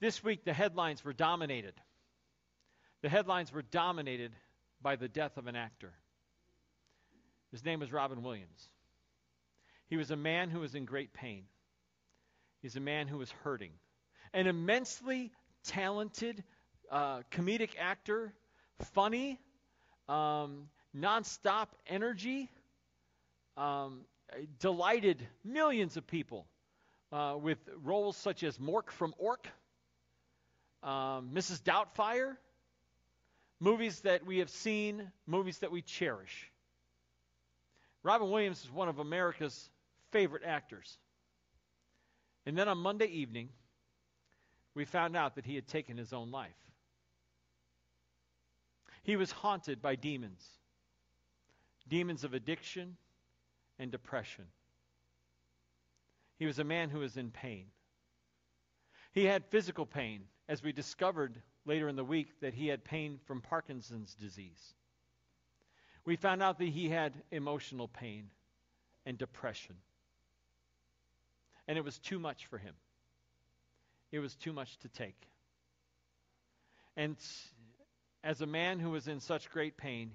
this 0.00 0.22
week 0.22 0.44
the 0.44 0.52
headlines 0.52 1.04
were 1.04 1.12
dominated. 1.12 1.74
The 3.02 3.08
headlines 3.08 3.52
were 3.52 3.62
dominated 3.62 4.32
by 4.82 4.96
the 4.96 5.08
death 5.08 5.36
of 5.36 5.46
an 5.46 5.56
actor. 5.56 5.92
His 7.52 7.64
name 7.64 7.80
was 7.80 7.92
Robin 7.92 8.22
Williams. 8.22 8.68
He 9.88 9.96
was 9.96 10.10
a 10.10 10.16
man 10.16 10.50
who 10.50 10.60
was 10.60 10.74
in 10.74 10.84
great 10.84 11.12
pain. 11.12 11.44
He's 12.60 12.76
a 12.76 12.80
man 12.80 13.06
who 13.06 13.18
was 13.18 13.30
hurting. 13.44 13.70
An 14.32 14.46
immensely 14.46 15.32
talented 15.64 16.42
uh, 16.90 17.20
comedic 17.30 17.70
actor, 17.78 18.32
funny, 18.92 19.38
um, 20.08 20.68
nonstop 20.96 21.68
energy, 21.86 22.50
um, 23.56 24.00
delighted 24.58 25.26
millions 25.44 25.96
of 25.96 26.06
people 26.06 26.46
uh, 27.12 27.36
with 27.40 27.58
roles 27.82 28.16
such 28.16 28.42
as 28.42 28.58
Mork 28.58 28.90
from 28.90 29.14
Ork, 29.18 29.48
um, 30.86 31.30
Mrs. 31.34 31.60
Doubtfire, 31.62 32.36
movies 33.60 34.00
that 34.00 34.24
we 34.24 34.38
have 34.38 34.50
seen, 34.50 35.10
movies 35.26 35.58
that 35.58 35.72
we 35.72 35.82
cherish. 35.82 36.50
Robin 38.02 38.30
Williams 38.30 38.62
is 38.62 38.70
one 38.70 38.88
of 38.88 39.00
America's 39.00 39.68
favorite 40.12 40.44
actors. 40.44 40.96
And 42.46 42.56
then 42.56 42.68
on 42.68 42.78
Monday 42.78 43.06
evening, 43.06 43.48
we 44.74 44.84
found 44.84 45.16
out 45.16 45.34
that 45.34 45.44
he 45.44 45.56
had 45.56 45.66
taken 45.66 45.96
his 45.96 46.12
own 46.12 46.30
life. 46.30 46.54
He 49.02 49.16
was 49.16 49.32
haunted 49.32 49.82
by 49.82 49.96
demons 49.96 50.44
demons 51.88 52.24
of 52.24 52.34
addiction 52.34 52.96
and 53.78 53.92
depression. 53.92 54.44
He 56.38 56.46
was 56.46 56.58
a 56.58 56.64
man 56.64 56.90
who 56.90 56.98
was 56.98 57.16
in 57.16 57.30
pain. 57.30 57.66
He 59.16 59.24
had 59.24 59.46
physical 59.46 59.86
pain, 59.86 60.24
as 60.46 60.62
we 60.62 60.72
discovered 60.72 61.40
later 61.64 61.88
in 61.88 61.96
the 61.96 62.04
week 62.04 62.38
that 62.42 62.52
he 62.52 62.66
had 62.66 62.84
pain 62.84 63.18
from 63.24 63.40
Parkinson's 63.40 64.14
disease. 64.14 64.74
We 66.04 66.16
found 66.16 66.42
out 66.42 66.58
that 66.58 66.68
he 66.68 66.90
had 66.90 67.14
emotional 67.30 67.88
pain 67.88 68.28
and 69.06 69.16
depression. 69.16 69.76
And 71.66 71.78
it 71.78 71.80
was 71.82 71.98
too 71.98 72.18
much 72.18 72.44
for 72.44 72.58
him. 72.58 72.74
It 74.12 74.18
was 74.18 74.34
too 74.36 74.52
much 74.52 74.76
to 74.80 74.88
take. 74.90 75.16
And 76.94 77.16
as 78.22 78.42
a 78.42 78.46
man 78.46 78.80
who 78.80 78.90
was 78.90 79.08
in 79.08 79.20
such 79.20 79.50
great 79.50 79.78
pain, 79.78 80.10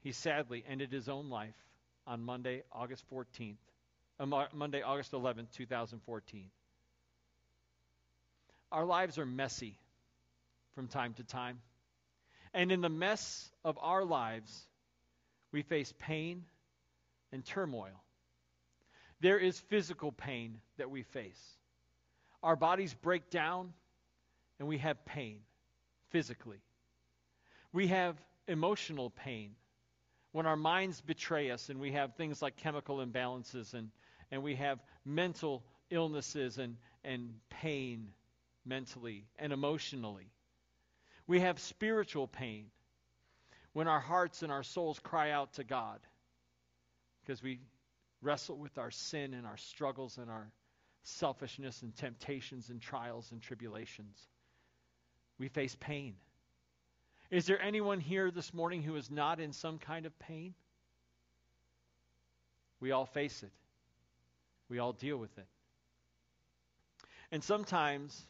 he 0.00 0.10
sadly 0.10 0.64
ended 0.68 0.90
his 0.90 1.08
own 1.08 1.30
life 1.30 1.54
on 2.04 2.20
Monday, 2.20 2.64
August 2.72 3.04
14th, 3.12 3.58
uh, 4.18 4.26
Monday, 4.52 4.82
August 4.82 5.12
11th, 5.12 5.52
2014. 5.52 6.50
Our 8.72 8.84
lives 8.84 9.18
are 9.18 9.26
messy 9.26 9.78
from 10.74 10.88
time 10.88 11.14
to 11.14 11.24
time. 11.24 11.60
And 12.54 12.72
in 12.72 12.80
the 12.80 12.88
mess 12.88 13.50
of 13.64 13.78
our 13.80 14.04
lives, 14.04 14.66
we 15.52 15.62
face 15.62 15.92
pain 15.98 16.44
and 17.32 17.44
turmoil. 17.44 18.02
There 19.20 19.38
is 19.38 19.58
physical 19.58 20.12
pain 20.12 20.58
that 20.78 20.90
we 20.90 21.02
face. 21.02 21.40
Our 22.42 22.56
bodies 22.56 22.94
break 22.94 23.30
down 23.30 23.72
and 24.58 24.68
we 24.68 24.78
have 24.78 25.04
pain 25.04 25.40
physically. 26.10 26.60
We 27.72 27.88
have 27.88 28.16
emotional 28.48 29.10
pain 29.10 29.54
when 30.32 30.46
our 30.46 30.56
minds 30.56 31.00
betray 31.00 31.50
us 31.50 31.68
and 31.68 31.80
we 31.80 31.92
have 31.92 32.14
things 32.14 32.40
like 32.40 32.56
chemical 32.56 32.98
imbalances 32.98 33.74
and, 33.74 33.90
and 34.30 34.42
we 34.42 34.54
have 34.56 34.78
mental 35.04 35.62
illnesses 35.90 36.58
and, 36.58 36.76
and 37.04 37.34
pain 37.50 38.08
mentally 38.64 39.26
and 39.38 39.52
emotionally. 39.52 40.30
We 41.26 41.40
have 41.40 41.58
spiritual 41.58 42.26
pain 42.26 42.66
when 43.72 43.88
our 43.88 44.00
hearts 44.00 44.42
and 44.42 44.50
our 44.50 44.62
souls 44.62 44.98
cry 44.98 45.30
out 45.30 45.52
to 45.54 45.64
God 45.64 46.00
because 47.22 47.42
we 47.42 47.60
wrestle 48.22 48.56
with 48.56 48.78
our 48.78 48.90
sin 48.90 49.34
and 49.34 49.46
our 49.46 49.56
struggles 49.56 50.18
and 50.18 50.30
our 50.30 50.50
selfishness 51.02 51.82
and 51.82 51.94
temptations 51.96 52.68
and 52.68 52.80
trials 52.80 53.30
and 53.32 53.40
tribulations. 53.40 54.18
We 55.38 55.48
face 55.48 55.76
pain. 55.78 56.14
Is 57.30 57.46
there 57.46 57.60
anyone 57.62 58.00
here 58.00 58.30
this 58.30 58.52
morning 58.52 58.82
who 58.82 58.96
is 58.96 59.10
not 59.10 59.40
in 59.40 59.52
some 59.52 59.78
kind 59.78 60.04
of 60.04 60.18
pain? 60.18 60.54
We 62.80 62.90
all 62.90 63.06
face 63.06 63.42
it. 63.42 63.52
We 64.68 64.78
all 64.78 64.92
deal 64.92 65.16
with 65.16 65.36
it. 65.38 65.46
And 67.30 67.44
sometimes 67.44 68.20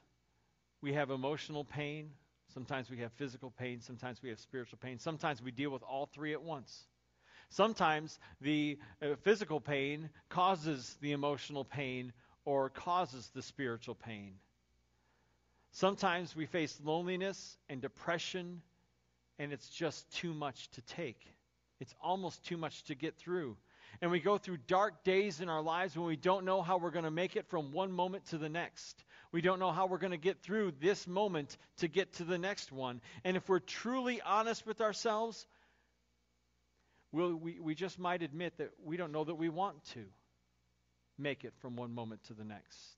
we 0.80 0.92
have 0.94 1.10
emotional 1.10 1.64
pain. 1.64 2.10
Sometimes 2.54 2.90
we 2.90 2.98
have 2.98 3.12
physical 3.12 3.50
pain. 3.50 3.80
Sometimes 3.80 4.22
we 4.22 4.30
have 4.30 4.40
spiritual 4.40 4.78
pain. 4.82 4.98
Sometimes 4.98 5.42
we 5.42 5.50
deal 5.50 5.70
with 5.70 5.82
all 5.82 6.06
three 6.06 6.32
at 6.32 6.42
once. 6.42 6.86
Sometimes 7.50 8.18
the 8.40 8.78
uh, 9.02 9.16
physical 9.22 9.60
pain 9.60 10.08
causes 10.28 10.96
the 11.00 11.12
emotional 11.12 11.64
pain 11.64 12.12
or 12.44 12.70
causes 12.70 13.30
the 13.34 13.42
spiritual 13.42 13.94
pain. 13.94 14.34
Sometimes 15.72 16.34
we 16.34 16.46
face 16.46 16.78
loneliness 16.82 17.56
and 17.68 17.80
depression 17.80 18.62
and 19.38 19.52
it's 19.52 19.68
just 19.68 20.10
too 20.16 20.34
much 20.34 20.70
to 20.72 20.82
take. 20.82 21.20
It's 21.80 21.94
almost 22.02 22.44
too 22.44 22.56
much 22.56 22.84
to 22.84 22.94
get 22.94 23.16
through. 23.16 23.56
And 24.02 24.10
we 24.10 24.20
go 24.20 24.38
through 24.38 24.58
dark 24.66 25.02
days 25.02 25.40
in 25.40 25.48
our 25.48 25.62
lives 25.62 25.96
when 25.96 26.06
we 26.06 26.16
don't 26.16 26.44
know 26.44 26.62
how 26.62 26.78
we're 26.78 26.90
going 26.90 27.04
to 27.04 27.10
make 27.10 27.36
it 27.36 27.48
from 27.48 27.72
one 27.72 27.90
moment 27.90 28.26
to 28.26 28.38
the 28.38 28.48
next. 28.48 29.02
We 29.32 29.40
don't 29.40 29.60
know 29.60 29.70
how 29.70 29.86
we're 29.86 29.98
going 29.98 30.10
to 30.10 30.16
get 30.16 30.42
through 30.42 30.72
this 30.80 31.06
moment 31.06 31.56
to 31.78 31.88
get 31.88 32.12
to 32.14 32.24
the 32.24 32.38
next 32.38 32.72
one. 32.72 33.00
And 33.24 33.36
if 33.36 33.48
we're 33.48 33.60
truly 33.60 34.20
honest 34.20 34.66
with 34.66 34.80
ourselves, 34.80 35.46
we'll, 37.12 37.34
we, 37.34 37.60
we 37.60 37.74
just 37.74 37.98
might 37.98 38.22
admit 38.22 38.58
that 38.58 38.70
we 38.84 38.96
don't 38.96 39.12
know 39.12 39.24
that 39.24 39.36
we 39.36 39.48
want 39.48 39.84
to 39.94 40.04
make 41.16 41.44
it 41.44 41.52
from 41.60 41.76
one 41.76 41.94
moment 41.94 42.24
to 42.24 42.34
the 42.34 42.44
next. 42.44 42.96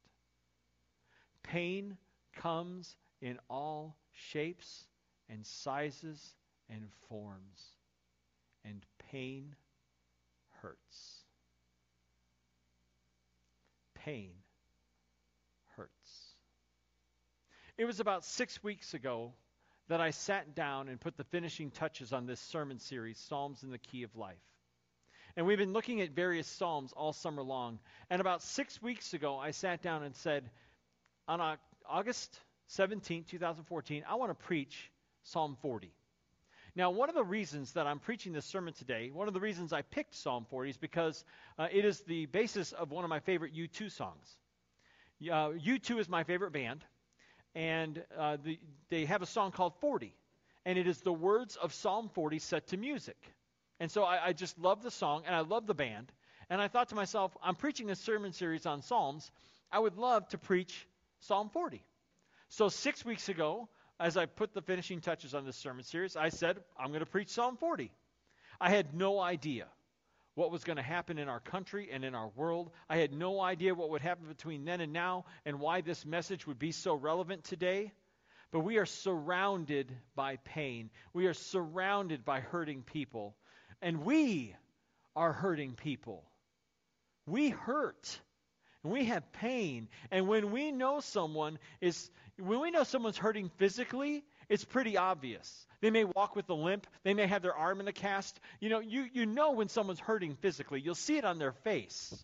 Pain 1.43 1.99
comes 2.37 2.97
in 3.21 3.39
all 3.51 3.97
shapes 4.31 4.87
and 5.29 5.45
sizes 5.45 6.35
and 6.71 6.89
forms, 7.09 7.61
and 8.65 8.85
pain 9.11 9.55
hurts. 10.61 11.25
Pain 13.95 14.31
hurts. 15.77 15.91
It 17.79 17.87
was 17.87 18.01
about 18.01 18.25
six 18.25 18.63
weeks 18.63 18.93
ago 18.93 19.33
that 19.89 20.01
I 20.01 20.11
sat 20.11 20.55
down 20.55 20.89
and 20.89 21.01
put 21.01 21.17
the 21.17 21.25
finishing 21.25 21.71
touches 21.71 22.13
on 22.13 22.27
this 22.27 22.41
sermon 22.41 22.79
series, 22.79 23.19
Psalms 23.19 23.63
in 23.63 23.71
the 23.71 23.79
Key 23.79 24.03
of 24.03 24.15
Life. 24.15 24.37
And 25.37 25.47
we've 25.47 25.59
been 25.59 25.73
looking 25.73 26.03
at 26.03 26.11
various 26.11 26.47
Psalms 26.47 26.93
all 26.93 27.15
summer 27.15 27.43
long. 27.43 27.79
And 28.11 28.21
about 28.21 28.43
six 28.43 28.83
weeks 28.83 29.15
ago, 29.15 29.39
I 29.39 29.53
sat 29.53 29.81
down 29.81 30.03
and 30.03 30.15
said, 30.15 30.51
on 31.27 31.57
August 31.89 32.39
17, 32.69 33.25
2014, 33.25 34.05
I 34.07 34.17
want 34.17 34.31
to 34.31 34.47
preach 34.47 34.91
Psalm 35.23 35.57
40. 35.63 35.91
Now, 36.77 36.91
one 36.91 37.09
of 37.09 37.15
the 37.15 37.25
reasons 37.25 37.73
that 37.73 37.87
I'm 37.87 37.99
preaching 37.99 38.35
this 38.35 38.47
sermon 38.47 38.75
today, 38.75 39.11
one 39.11 39.29
of 39.29 39.35
the 39.35 39.41
reasons 39.41 39.73
I 39.73 39.81
picked 39.81 40.15
Psalm 40.15 40.47
40 40.51 40.71
is 40.71 40.77
because 40.77 41.25
uh, 41.59 41.69
it 41.73 41.87
is 41.87 42.01
the 42.01 42.27
basis 42.27 42.73
of 42.73 42.91
one 42.91 43.05
of 43.05 43.11
my 43.11 43.21
favorite 43.21 43.55
U2 43.55 43.91
songs. 43.91 44.37
Uh, 45.23 45.51
U2 45.51 46.01
is 46.01 46.09
my 46.09 46.25
favorite 46.25 46.53
band, 46.53 46.85
and 47.55 48.03
uh, 48.19 48.37
the, 48.43 48.59
they 48.89 49.05
have 49.05 49.23
a 49.23 49.27
song 49.27 49.51
called 49.53 49.75
40, 49.81 50.15
and 50.65 50.79
it 50.79 50.87
is 50.87 51.01
the 51.01 51.13
words 51.13 51.57
of 51.57 51.73
Psalm 51.73 52.11
40 52.15 52.39
set 52.39 52.69
to 52.69 52.77
music. 52.77 53.17
And 53.81 53.91
so 53.91 54.05
I, 54.05 54.29
I 54.29 54.33
just 54.33 54.59
love 54.59 54.83
the 54.83 54.91
song, 54.91 55.25
and 55.27 55.35
I 55.35 55.41
love 55.41 55.67
the 55.67 55.75
band, 55.75 56.13
and 56.51 56.61
I 56.61 56.69
thought 56.69 56.89
to 56.91 56.95
myself, 56.95 57.37
I'm 57.43 57.55
preaching 57.55 57.91
a 57.91 57.97
sermon 57.97 58.33
series 58.33 58.67
on 58.67 58.83
Psalms. 58.83 59.31
I 59.71 59.79
would 59.79 59.97
love 59.97 60.29
to 60.29 60.39
preach 60.39 60.87
Psalm 61.21 61.51
40. 61.51 61.83
So 62.49 62.69
six 62.69 63.05
weeks 63.05 63.29
ago, 63.29 63.69
as 63.99 64.17
I 64.17 64.27
put 64.27 64.53
the 64.53 64.63
finishing 64.63 65.01
touches 65.01 65.35
on 65.35 65.47
this 65.47 65.57
sermon 65.57 65.85
series, 65.85 66.17
I 66.17 66.29
said, 66.29 66.59
I'm 66.79 66.89
going 66.89 67.01
to 67.01 67.07
preach 67.07 67.29
Psalm 67.29 67.57
40. 67.57 67.91
I 68.61 68.71
had 68.71 68.95
no 68.95 69.21
idea 69.21 69.67
what 70.35 70.51
was 70.51 70.65
going 70.65 70.77
to 70.77 70.83
happen 70.83 71.19
in 71.19 71.29
our 71.29 71.41
country 71.41 71.91
and 71.93 72.05
in 72.05 72.15
our 72.15 72.29
world. 72.29 72.71
I 72.89 72.97
had 72.97 73.13
no 73.13 73.41
idea 73.41 73.75
what 73.75 73.91
would 73.91 74.01
happen 74.01 74.27
between 74.27 74.65
then 74.65 74.81
and 74.81 74.93
now 74.93 75.27
and 75.45 75.61
why 75.61 75.81
this 75.81 76.07
message 76.07 76.47
would 76.47 76.59
be 76.59 76.73
so 76.73 76.95
relevant 76.95 77.45
today. 77.45 77.93
But 78.51 78.61
we 78.61 78.77
are 78.77 78.87
surrounded 78.87 79.95
by 80.15 80.37
pain. 80.37 80.91
We 81.13 81.27
are 81.27 81.35
surrounded 81.35 82.25
by 82.25 82.41
hurting 82.41 82.83
people. 82.83 83.35
And 83.81 84.05
we 84.05 84.55
are 85.17 85.33
hurting 85.33 85.75
people. 85.75 86.25
We 87.27 87.49
hurt. 87.49 88.21
And 88.85 88.93
we 88.93 89.07
have 89.07 89.33
pain. 89.33 89.89
And 90.11 90.29
when 90.29 90.51
we 90.51 90.71
know 90.71 91.01
someone 91.01 91.59
is 91.81 92.11
when 92.39 92.61
we 92.61 92.71
know 92.71 92.85
someone's 92.85 93.19
hurting 93.19 93.51
physically, 93.57 94.25
it's 94.49 94.65
pretty 94.65 94.97
obvious. 94.97 95.67
They 95.81 95.91
may 95.91 96.05
walk 96.05 96.37
with 96.37 96.49
a 96.51 96.55
limp. 96.55 96.87
They 97.05 97.15
may 97.15 97.27
have 97.27 97.43
their 97.43 97.55
arm 97.55 97.81
in 97.81 97.89
a 97.89 97.93
cast. 97.93 98.39
You 98.61 98.69
know, 98.69 98.81
you, 98.81 99.07
you 99.13 99.27
know 99.27 99.53
when 99.53 99.69
someone's 99.69 100.01
hurting 100.01 100.37
physically. 100.37 100.81
You'll 100.81 100.95
see 100.95 101.17
it 101.17 101.25
on 101.25 101.39
their 101.39 101.53
face. 101.53 102.15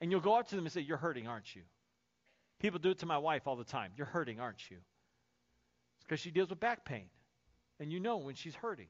And 0.00 0.10
you'll 0.10 0.20
go 0.20 0.34
up 0.34 0.48
to 0.48 0.56
them 0.56 0.64
and 0.64 0.72
say, 0.72 0.80
You're 0.80 0.96
hurting, 0.96 1.26
aren't 1.28 1.54
you? 1.54 1.62
People 2.60 2.78
do 2.78 2.90
it 2.90 3.00
to 3.00 3.06
my 3.06 3.18
wife 3.18 3.46
all 3.46 3.56
the 3.56 3.64
time. 3.64 3.90
You're 3.96 4.06
hurting, 4.06 4.40
aren't 4.40 4.70
you? 4.70 4.76
It's 4.76 6.04
because 6.04 6.20
she 6.20 6.30
deals 6.30 6.50
with 6.50 6.60
back 6.60 6.84
pain. 6.84 7.06
And 7.80 7.92
you 7.92 8.00
know 8.00 8.18
when 8.18 8.34
she's 8.34 8.54
hurting. 8.54 8.88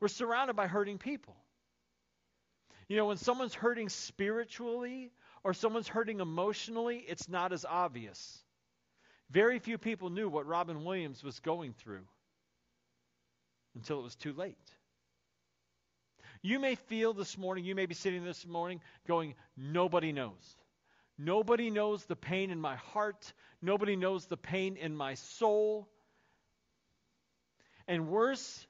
We're 0.00 0.08
surrounded 0.08 0.56
by 0.56 0.66
hurting 0.66 0.98
people. 0.98 1.36
You 2.88 2.96
know, 2.96 3.06
when 3.06 3.16
someone's 3.18 3.54
hurting 3.54 3.90
spiritually 3.90 5.12
or 5.44 5.52
someone's 5.52 5.88
hurting 5.88 6.20
emotionally, 6.20 7.04
it's 7.06 7.28
not 7.28 7.52
as 7.52 7.64
obvious. 7.64 8.42
Very 9.30 9.58
few 9.58 9.78
people 9.78 10.10
knew 10.10 10.28
what 10.28 10.46
Robin 10.46 10.84
Williams 10.84 11.22
was 11.22 11.38
going 11.40 11.74
through 11.74 12.06
until 13.74 14.00
it 14.00 14.02
was 14.02 14.16
too 14.16 14.32
late. 14.32 14.56
You 16.42 16.58
may 16.58 16.76
feel 16.76 17.12
this 17.12 17.36
morning, 17.36 17.64
you 17.64 17.74
may 17.74 17.86
be 17.86 17.94
sitting 17.94 18.24
this 18.24 18.46
morning 18.46 18.80
going, 19.06 19.34
Nobody 19.56 20.12
knows. 20.12 20.56
Nobody 21.18 21.68
knows 21.70 22.04
the 22.04 22.16
pain 22.16 22.50
in 22.50 22.60
my 22.60 22.76
heart. 22.76 23.32
Nobody 23.60 23.96
knows 23.96 24.26
the 24.26 24.36
pain 24.36 24.76
in 24.76 24.94
my 24.94 25.14
soul. 25.14 25.88
And 27.88 28.08
worse, 28.08 28.66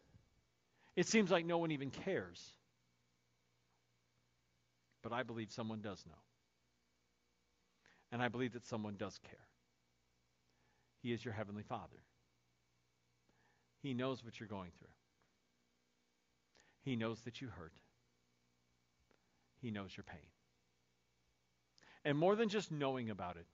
it 0.97 1.07
seems 1.07 1.31
like 1.31 1.45
no 1.45 1.59
one 1.59 1.73
even 1.73 1.91
cares. 1.91 2.43
But 5.03 5.13
I 5.13 5.23
believe 5.25 5.51
someone 5.51 5.81
does 5.83 6.03
know. 6.07 6.15
And 8.11 8.23
I 8.23 8.29
believe 8.29 8.55
that 8.55 8.67
someone 8.67 8.97
does 8.97 9.19
care. 9.19 9.48
He 11.03 11.13
is 11.13 11.25
your 11.25 11.35
Heavenly 11.35 11.63
Father. 11.63 12.03
He 13.83 13.95
knows 13.95 14.25
what 14.25 14.41
you're 14.41 14.49
going 14.49 14.73
through. 14.79 14.89
He 16.83 16.97
knows 16.97 17.21
that 17.21 17.41
you 17.41 17.49
hurt. 17.49 17.73
He 19.61 19.71
knows 19.71 19.97
your 19.97 20.05
pain. 20.05 20.19
And 22.05 22.17
more 22.17 22.37
than 22.37 22.49
just 22.49 22.71
knowing 22.71 23.11
about 23.11 23.37
it, 23.37 23.47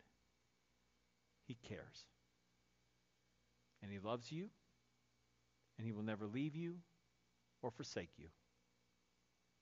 He 1.46 1.56
cares. 1.68 2.06
And 3.82 3.90
He 3.90 3.98
loves 3.98 4.30
you, 4.30 4.48
and 5.76 5.86
He 5.86 5.92
will 5.92 6.02
never 6.02 6.26
leave 6.26 6.54
you 6.54 6.76
or 7.62 7.70
forsake 7.70 8.10
you. 8.16 8.28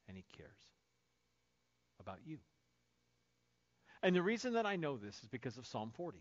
And 0.09 0.17
He 0.17 0.25
cares 0.37 0.59
about 1.99 2.19
you. 2.25 2.39
And 4.03 4.15
the 4.15 4.23
reason 4.23 4.55
that 4.55 4.67
I 4.67 4.77
know 4.77 4.97
this 4.97 5.23
is 5.23 5.29
because 5.29 5.57
of 5.57 5.67
Psalm 5.67 5.93
40 5.95 6.19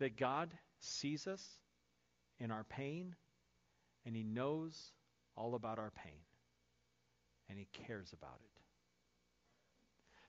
that 0.00 0.16
God 0.16 0.50
sees 0.80 1.26
us 1.26 1.46
in 2.40 2.50
our 2.50 2.64
pain, 2.64 3.14
and 4.04 4.16
He 4.16 4.24
knows 4.24 4.92
all 5.36 5.54
about 5.54 5.78
our 5.78 5.90
pain, 5.90 6.20
and 7.48 7.58
He 7.58 7.68
cares 7.86 8.12
about 8.12 8.40
it. 8.40 8.50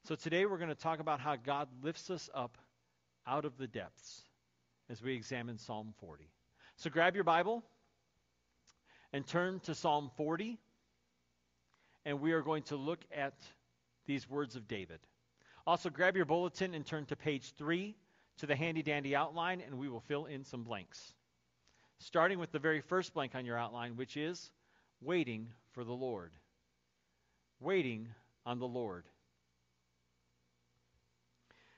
So 0.08 0.16
today 0.16 0.46
we're 0.46 0.58
going 0.58 0.70
to 0.70 0.76
talk 0.76 1.00
about 1.00 1.20
how 1.20 1.36
God 1.36 1.68
lifts 1.82 2.10
us 2.10 2.30
up 2.34 2.58
out 3.26 3.46
of 3.46 3.58
the 3.58 3.68
depths 3.68 4.22
as 4.90 5.02
we 5.02 5.14
examine 5.14 5.58
Psalm 5.58 5.94
40. 6.00 6.30
So 6.76 6.90
grab 6.90 7.16
your 7.16 7.24
Bible 7.24 7.64
and 9.14 9.26
turn 9.26 9.60
to 9.62 9.76
Psalm 9.76 10.12
40, 10.18 10.58
and 12.06 12.20
we 12.20 12.34
are 12.34 12.42
going 12.42 12.64
to 12.64 12.76
look 12.76 13.00
at 13.16 13.36
these 14.06 14.30
words 14.30 14.56
of 14.56 14.68
David. 14.68 15.00
Also, 15.68 15.90
grab 15.90 16.16
your 16.16 16.26
bulletin 16.26 16.74
and 16.74 16.86
turn 16.86 17.06
to 17.06 17.16
page 17.16 17.54
3 17.58 17.96
to 18.38 18.46
the 18.46 18.56
handy 18.56 18.84
dandy 18.84 19.16
outline, 19.16 19.62
and 19.62 19.78
we 19.78 19.90
will 19.90 20.02
fill 20.02 20.26
in 20.26 20.44
some 20.44 20.64
blanks. 20.64 21.14
Starting 22.00 22.40
with 22.40 22.52
the 22.52 22.60
very 22.60 22.82
first 22.82 23.14
blank 23.14 23.36
on 23.36 23.46
your 23.46 23.58
outline, 23.58 23.96
which 23.96 24.18
is 24.18 24.52
waiting 25.02 25.48
for 25.74 25.84
the 25.84 25.94
Lord. 25.94 26.32
Waiting 27.60 28.08
on 28.46 28.60
the 28.60 28.68
Lord. 28.68 29.06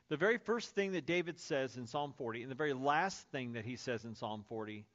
The 0.09 0.17
very 0.17 0.37
first 0.37 0.75
thing 0.75 0.91
that 0.93 1.05
David 1.05 1.39
says 1.39 1.75
in 1.75 1.87
Psalm 1.87 2.13
40, 2.17 2.43
and 2.43 2.51
the 2.51 2.55
very 2.55 2.73
last 2.73 3.19
thing 3.31 3.53
that 3.53 3.65
he 3.65 3.75
says 3.75 4.05
in 4.05 4.15
Psalm 4.15 4.45
40, 4.47 4.85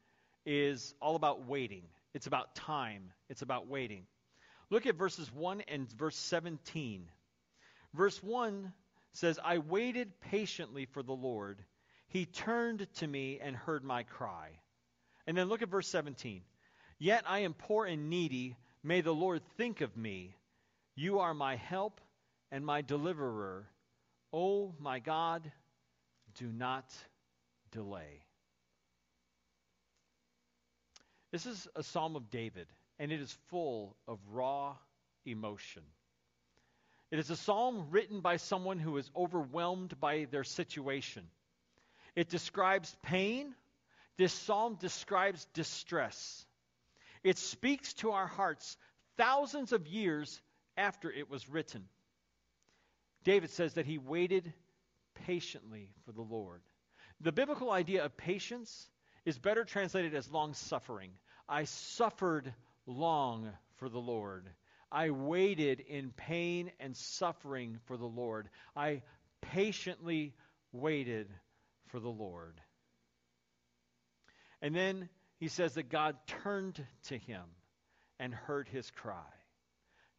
is 0.46 0.94
all 1.00 1.16
about 1.16 1.46
waiting. 1.46 1.82
It's 2.14 2.26
about 2.26 2.54
time. 2.54 3.12
It's 3.28 3.42
about 3.42 3.66
waiting. 3.66 4.06
Look 4.70 4.86
at 4.86 4.96
verses 4.96 5.32
1 5.32 5.62
and 5.68 5.90
verse 5.92 6.16
17. 6.16 7.08
Verse 7.94 8.22
1 8.22 8.72
says, 9.12 9.38
I 9.42 9.58
waited 9.58 10.20
patiently 10.20 10.86
for 10.86 11.02
the 11.02 11.12
Lord. 11.12 11.64
He 12.08 12.26
turned 12.26 12.86
to 12.96 13.06
me 13.06 13.40
and 13.42 13.56
heard 13.56 13.84
my 13.84 14.02
cry. 14.02 14.50
And 15.26 15.36
then 15.36 15.48
look 15.48 15.62
at 15.62 15.68
verse 15.68 15.88
17. 15.88 16.42
Yet 16.98 17.24
I 17.26 17.40
am 17.40 17.54
poor 17.54 17.86
and 17.86 18.08
needy. 18.10 18.56
May 18.82 19.00
the 19.00 19.14
Lord 19.14 19.42
think 19.56 19.80
of 19.80 19.96
me. 19.96 20.34
You 20.94 21.20
are 21.20 21.34
my 21.34 21.56
help 21.56 22.00
and 22.50 22.64
my 22.64 22.82
deliverer. 22.82 23.66
Oh, 24.32 24.74
my 24.78 24.98
God, 24.98 25.50
do 26.34 26.46
not 26.46 26.92
delay. 27.70 28.24
This 31.30 31.44
is 31.44 31.68
a 31.76 31.82
psalm 31.82 32.16
of 32.16 32.30
David, 32.30 32.66
and 32.98 33.12
it 33.12 33.20
is 33.20 33.36
full 33.48 33.96
of 34.06 34.18
raw 34.30 34.76
emotion. 35.26 35.82
It 37.10 37.18
is 37.18 37.30
a 37.30 37.36
psalm 37.36 37.88
written 37.90 38.20
by 38.20 38.36
someone 38.36 38.78
who 38.78 38.96
is 38.98 39.10
overwhelmed 39.16 39.98
by 39.98 40.26
their 40.30 40.44
situation. 40.44 41.24
It 42.14 42.28
describes 42.28 42.94
pain. 43.02 43.54
This 44.16 44.32
psalm 44.32 44.76
describes 44.80 45.46
distress. 45.54 46.44
It 47.22 47.38
speaks 47.38 47.94
to 47.94 48.10
our 48.10 48.26
hearts 48.26 48.76
thousands 49.16 49.72
of 49.72 49.86
years 49.86 50.40
after 50.76 51.10
it 51.10 51.30
was 51.30 51.48
written. 51.48 51.88
David 53.24 53.50
says 53.50 53.74
that 53.74 53.86
he 53.86 53.98
waited 53.98 54.52
patiently 55.26 55.90
for 56.04 56.12
the 56.12 56.22
Lord. 56.22 56.62
The 57.20 57.32
biblical 57.32 57.70
idea 57.70 58.04
of 58.04 58.16
patience 58.16 58.88
is 59.24 59.38
better 59.38 59.64
translated 59.64 60.14
as 60.14 60.30
long 60.30 60.54
suffering. 60.54 61.10
I 61.48 61.64
suffered 61.64 62.52
long 62.86 63.50
for 63.76 63.88
the 63.88 63.98
Lord. 63.98 64.48
I 64.90 65.10
waited 65.10 65.80
in 65.80 66.10
pain 66.10 66.70
and 66.80 66.96
suffering 66.96 67.78
for 67.86 67.96
the 67.96 68.06
Lord. 68.06 68.48
I 68.74 69.02
patiently 69.40 70.34
waited 70.72 71.28
for 71.88 72.00
the 72.00 72.08
Lord. 72.08 72.60
And 74.60 74.74
then 74.74 75.08
he 75.38 75.48
says 75.48 75.74
that 75.74 75.90
God 75.90 76.16
turned 76.42 76.84
to 77.04 77.18
him 77.18 77.44
and 78.18 78.34
heard 78.34 78.68
his 78.68 78.90
cry. 78.90 79.14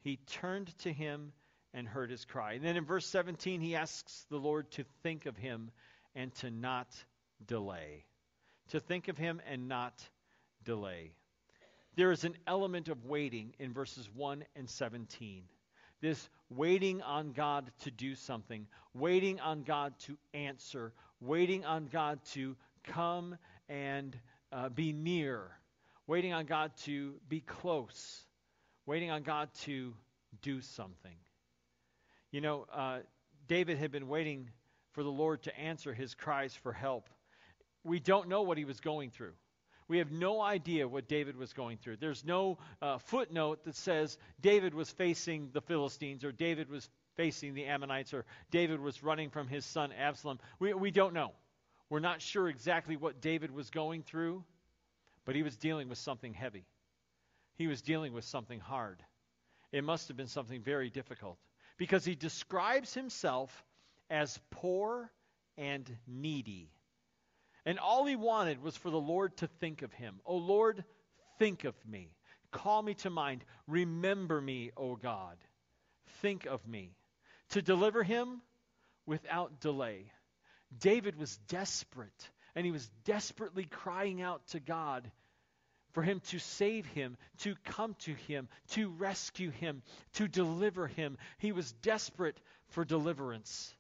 He 0.01 0.18
turned 0.27 0.77
to 0.80 0.94
him 0.94 1.33
and 1.74 1.88
heard 1.88 2.10
his 2.10 2.25
cry. 2.25 2.54
And 2.54 2.63
then 2.63 2.77
in 2.77 2.86
verse 2.86 3.06
17, 3.07 3.62
he 3.62 3.75
asks 3.75 4.25
the 4.30 4.38
Lord 4.38 4.72
to 4.72 4.86
think 5.04 5.25
of 5.25 5.36
him 5.36 5.72
and 6.15 6.33
to 6.36 6.50
not 6.50 6.88
delay. 7.45 8.06
To 8.69 8.80
think 8.80 9.08
of 9.08 9.17
him 9.17 9.41
and 9.50 9.67
not 9.67 9.93
delay. 10.63 11.12
There 11.96 12.12
is 12.12 12.24
an 12.24 12.36
element 12.48 12.88
of 12.88 13.05
waiting 13.05 13.53
in 13.60 13.74
verses 13.74 14.10
1 14.13 14.43
and 14.55 14.69
17. 14.69 15.43
This 16.01 16.29
waiting 16.50 17.01
on 17.01 17.34
God 17.34 17.69
to 17.84 17.91
do 17.91 18.15
something, 18.15 18.67
waiting 18.93 19.39
on 19.39 19.63
God 19.63 19.93
to 20.05 20.17
answer, 20.34 20.93
waiting 21.19 21.65
on 21.65 21.88
God 21.88 22.19
to 22.34 22.55
come 22.84 23.38
and 23.67 24.17
uh, 24.51 24.69
be 24.69 24.93
near, 24.93 25.50
waiting 26.08 26.34
on 26.34 26.46
God 26.46 26.72
to 26.86 27.15
be 27.27 27.41
close, 27.41 28.24
waiting 28.86 29.12
on 29.12 29.24
God 29.24 29.50
to 29.65 29.93
do 30.41 30.62
something. 30.62 31.15
You 32.31 32.41
know, 32.41 32.65
uh, 32.72 33.00
David 33.48 33.77
had 33.77 33.91
been 33.91 34.08
waiting 34.08 34.50
for 34.93 35.03
the 35.03 35.10
Lord 35.10 35.43
to 35.43 35.60
answer 35.60 35.93
his 35.93 36.13
cries 36.15 36.53
for 36.53 36.72
help. 36.72 37.10
We 37.84 38.00
don't 38.00 38.29
know 38.29 38.43
what 38.43 38.58
he 38.58 38.65
was 38.65 38.79
going 38.79 39.10
through. 39.10 39.34
We 39.89 39.98
have 39.98 40.12
no 40.12 40.39
idea 40.39 40.88
what 40.88 41.08
David 41.08 41.36
was 41.36 41.51
going 41.51 41.77
through. 41.77 41.98
There's 41.98 42.24
no 42.24 42.60
uh, 42.79 43.00
footnote 43.00 43.65
that 43.65 43.75
says 43.75 44.17
David 44.39 44.75
was 44.75 44.89
facing 44.91 45.50
the 45.51 45.62
Philistines 45.62 46.24
or 46.24 46.31
David 46.31 46.69
was 46.69 46.88
facing 47.15 47.55
the 47.55 47.65
Ammonites 47.65 48.13
or 48.13 48.24
David 48.51 48.79
was 48.79 49.03
running 49.03 49.31
from 49.31 49.48
his 49.48 49.65
son 49.65 49.91
Absalom. 49.91 50.39
We, 50.60 50.75
we 50.75 50.91
don't 50.91 51.15
know. 51.15 51.31
We're 51.89 52.00
not 52.00 52.22
sure 52.22 52.48
exactly 52.48 52.98
what 52.98 53.19
David 53.19 53.50
was 53.50 53.72
going 53.72 54.03
through, 54.03 54.43
but 55.25 55.36
he 55.36 55.41
was 55.41 55.58
dealing 55.58 55.89
with 55.89 55.98
something 55.98 56.36
heavy. 56.36 56.67
He 57.55 57.65
was 57.65 57.81
dealing 57.81 58.13
with 58.13 58.25
something 58.25 58.60
hard. 58.60 59.03
It 59.72 59.84
must 59.84 60.08
have 60.08 60.17
been 60.17 60.27
something 60.27 60.62
very 60.62 60.91
difficult 60.91 61.39
because 61.77 62.05
he 62.05 62.13
describes 62.13 62.93
himself 62.93 63.65
as 64.10 64.39
poor 64.51 65.12
and 65.58 65.89
needy. 66.08 66.69
And 67.69 67.77
all 67.77 68.03
he 68.03 68.15
wanted 68.15 68.63
was 68.63 68.75
for 68.75 68.89
the 68.89 68.99
Lord 68.99 69.38
to 69.38 69.47
think 69.59 69.83
of 69.83 69.93
him. 69.93 70.21
Oh 70.25 70.38
Lord, 70.38 70.83
think 71.38 71.65
of 71.65 71.75
me. 71.85 72.09
Call 72.49 72.81
me 72.81 72.95
to 72.95 73.11
mind. 73.11 73.45
Remember 73.67 74.41
me, 74.41 74.71
O 74.75 74.95
God. 74.95 75.38
Think 76.23 76.47
of 76.47 76.67
me. 76.67 76.95
To 77.49 77.61
deliver 77.61 78.01
him 78.01 78.41
without 79.05 79.59
delay. 79.59 80.11
David 80.79 81.15
was 81.15 81.38
desperate, 81.47 82.29
and 82.55 82.65
he 82.65 82.71
was 82.71 82.89
desperately 83.05 83.65
crying 83.65 84.19
out 84.19 84.47
to 84.47 84.59
God 84.59 85.11
for 85.91 86.01
him 86.01 86.21
to 86.29 86.39
save 86.39 86.88
him, 86.88 87.17
to 87.41 87.53
come 87.65 87.93
to 87.99 88.15
him, 88.15 88.47
to 88.69 88.89
rescue 88.89 89.51
him, 89.51 89.83
to 90.13 90.27
deliver 90.27 90.88
him. 90.88 91.19
He 91.38 91.51
was 91.51 91.71
desperate 91.83 92.41
for 92.69 92.83
deliverance. 92.83 93.75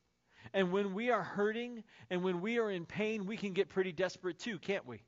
And 0.53 0.71
when 0.71 0.93
we 0.93 1.11
are 1.11 1.21
hurting 1.21 1.83
and 2.09 2.23
when 2.23 2.41
we 2.41 2.57
are 2.59 2.71
in 2.71 2.85
pain, 2.85 3.25
we 3.25 3.37
can 3.37 3.53
get 3.53 3.69
pretty 3.69 3.91
desperate 3.91 4.39
too, 4.39 4.57
can't 4.59 4.87
we? 4.87 5.01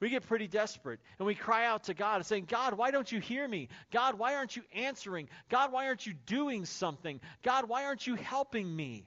We 0.00 0.08
get 0.08 0.26
pretty 0.26 0.48
desperate 0.48 1.00
and 1.18 1.26
we 1.26 1.34
cry 1.34 1.66
out 1.66 1.84
to 1.84 1.94
God 1.94 2.24
saying, 2.24 2.46
God, 2.48 2.74
why 2.74 2.90
don't 2.90 3.10
you 3.10 3.20
hear 3.20 3.46
me? 3.46 3.68
God, 3.90 4.18
why 4.18 4.34
aren't 4.36 4.56
you 4.56 4.62
answering? 4.74 5.28
God, 5.50 5.72
why 5.72 5.86
aren't 5.86 6.06
you 6.06 6.14
doing 6.26 6.64
something? 6.64 7.20
God, 7.42 7.68
why 7.68 7.84
aren't 7.84 8.06
you 8.06 8.14
helping 8.14 8.74
me? 8.74 9.06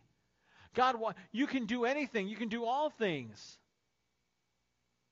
God, 0.75 0.99
why, 0.99 1.13
you 1.31 1.47
can 1.47 1.65
do 1.65 1.85
anything. 1.85 2.27
You 2.27 2.35
can 2.35 2.49
do 2.49 2.65
all 2.65 2.89
things. 2.89 3.57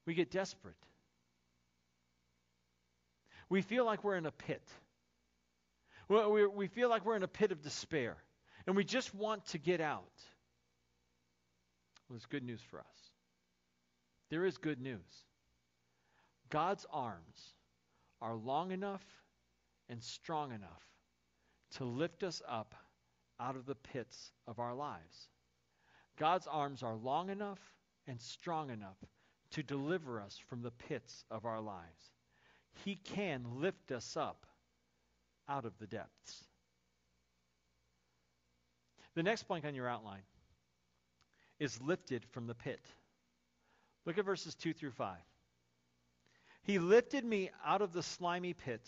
We 0.05 0.13
get 0.13 0.31
desperate. 0.31 0.75
We 3.49 3.61
feel 3.61 3.85
like 3.85 4.03
we're 4.03 4.15
in 4.15 4.25
a 4.25 4.31
pit. 4.31 4.63
We, 6.07 6.45
we 6.47 6.67
feel 6.67 6.89
like 6.89 7.05
we're 7.05 7.15
in 7.15 7.23
a 7.23 7.27
pit 7.27 7.51
of 7.51 7.61
despair. 7.61 8.17
And 8.67 8.75
we 8.75 8.83
just 8.83 9.13
want 9.13 9.45
to 9.47 9.57
get 9.57 9.81
out. 9.81 10.11
Well, 12.07 12.17
there's 12.17 12.25
good 12.25 12.43
news 12.43 12.61
for 12.69 12.79
us. 12.79 12.85
There 14.29 14.45
is 14.45 14.57
good 14.57 14.81
news. 14.81 15.25
God's 16.49 16.85
arms 16.91 17.55
are 18.21 18.35
long 18.35 18.71
enough 18.71 19.03
and 19.89 20.01
strong 20.03 20.51
enough 20.51 20.83
to 21.77 21.85
lift 21.85 22.23
us 22.23 22.41
up 22.47 22.75
out 23.39 23.55
of 23.55 23.65
the 23.65 23.75
pits 23.75 24.31
of 24.47 24.59
our 24.59 24.73
lives. 24.73 25.29
God's 26.19 26.47
arms 26.47 26.83
are 26.83 26.95
long 26.95 27.29
enough 27.29 27.59
and 28.07 28.21
strong 28.21 28.69
enough 28.69 28.97
to 29.51 29.63
deliver 29.63 30.21
us 30.21 30.39
from 30.49 30.61
the 30.61 30.71
pits 30.71 31.25
of 31.31 31.45
our 31.45 31.59
lives. 31.59 32.13
He 32.85 32.95
can 32.95 33.45
lift 33.59 33.91
us 33.91 34.15
up 34.15 34.45
out 35.49 35.65
of 35.65 35.77
the 35.79 35.87
depths. 35.87 36.45
The 39.15 39.23
next 39.23 39.43
blank 39.47 39.65
on 39.65 39.75
your 39.75 39.89
outline 39.89 40.21
is 41.59 41.81
lifted 41.81 42.25
from 42.31 42.47
the 42.47 42.55
pit. 42.55 42.79
Look 44.05 44.17
at 44.17 44.25
verses 44.25 44.55
2 44.55 44.73
through 44.73 44.91
5. 44.91 45.17
He 46.63 46.79
lifted 46.79 47.25
me 47.25 47.49
out 47.65 47.81
of 47.81 47.93
the 47.93 48.03
slimy 48.03 48.53
pit, 48.53 48.81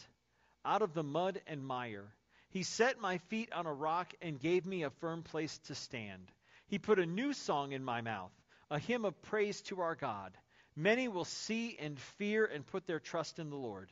out 0.63 0.81
of 0.81 0.93
the 0.93 1.03
mud 1.03 1.41
and 1.47 1.65
mire. 1.65 2.13
He 2.49 2.63
set 2.63 2.99
my 2.99 3.17
feet 3.17 3.51
on 3.51 3.65
a 3.65 3.73
rock 3.73 4.13
and 4.21 4.39
gave 4.39 4.65
me 4.65 4.83
a 4.83 4.89
firm 4.89 5.23
place 5.23 5.57
to 5.67 5.75
stand. 5.75 6.31
He 6.67 6.79
put 6.79 6.99
a 6.99 7.05
new 7.05 7.33
song 7.33 7.71
in 7.71 7.83
my 7.83 8.01
mouth, 8.01 8.31
a 8.69 8.79
hymn 8.79 9.05
of 9.05 9.21
praise 9.23 9.61
to 9.63 9.81
our 9.81 9.95
God. 9.95 10.37
Many 10.75 11.07
will 11.07 11.25
see 11.25 11.77
and 11.79 11.99
fear 11.99 12.45
and 12.45 12.65
put 12.65 12.87
their 12.87 12.99
trust 12.99 13.39
in 13.39 13.49
the 13.49 13.55
Lord. 13.55 13.91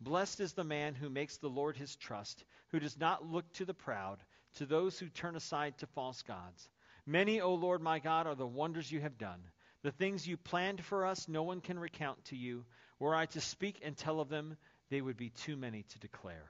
Blessed 0.00 0.40
is 0.40 0.52
the 0.52 0.64
man 0.64 0.94
who 0.94 1.08
makes 1.08 1.38
the 1.38 1.48
Lord 1.48 1.76
his 1.76 1.96
trust, 1.96 2.44
who 2.68 2.80
does 2.80 2.98
not 2.98 3.24
look 3.24 3.50
to 3.54 3.64
the 3.64 3.74
proud, 3.74 4.18
to 4.54 4.66
those 4.66 4.98
who 4.98 5.08
turn 5.08 5.36
aside 5.36 5.78
to 5.78 5.86
false 5.86 6.22
gods. 6.22 6.68
Many, 7.06 7.40
O 7.40 7.54
Lord 7.54 7.82
my 7.82 7.98
God, 7.98 8.26
are 8.26 8.34
the 8.34 8.46
wonders 8.46 8.90
you 8.90 9.00
have 9.00 9.18
done. 9.18 9.40
The 9.82 9.90
things 9.90 10.26
you 10.26 10.36
planned 10.36 10.82
for 10.82 11.04
us, 11.04 11.28
no 11.28 11.42
one 11.42 11.60
can 11.60 11.78
recount 11.78 12.24
to 12.26 12.36
you. 12.36 12.64
Were 12.98 13.14
I 13.14 13.26
to 13.26 13.40
speak 13.40 13.80
and 13.84 13.96
tell 13.96 14.20
of 14.20 14.28
them, 14.28 14.56
they 14.90 15.00
would 15.00 15.16
be 15.16 15.30
too 15.30 15.56
many 15.56 15.82
to 15.82 15.98
declare. 15.98 16.46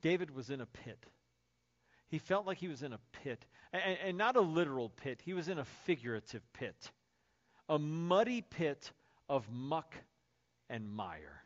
David 0.00 0.34
was 0.34 0.50
in 0.50 0.60
a 0.60 0.66
pit. 0.66 1.04
He 2.08 2.18
felt 2.18 2.46
like 2.46 2.58
he 2.58 2.68
was 2.68 2.82
in 2.82 2.92
a 2.92 3.00
pit, 3.22 3.44
and, 3.72 3.98
and 4.04 4.18
not 4.18 4.36
a 4.36 4.40
literal 4.40 4.88
pit, 4.88 5.20
he 5.24 5.34
was 5.34 5.48
in 5.48 5.58
a 5.58 5.64
figurative 5.84 6.42
pit, 6.52 6.90
a 7.68 7.78
muddy 7.78 8.42
pit 8.42 8.90
of 9.28 9.50
muck 9.50 9.94
and 10.68 10.90
mire. 10.90 11.43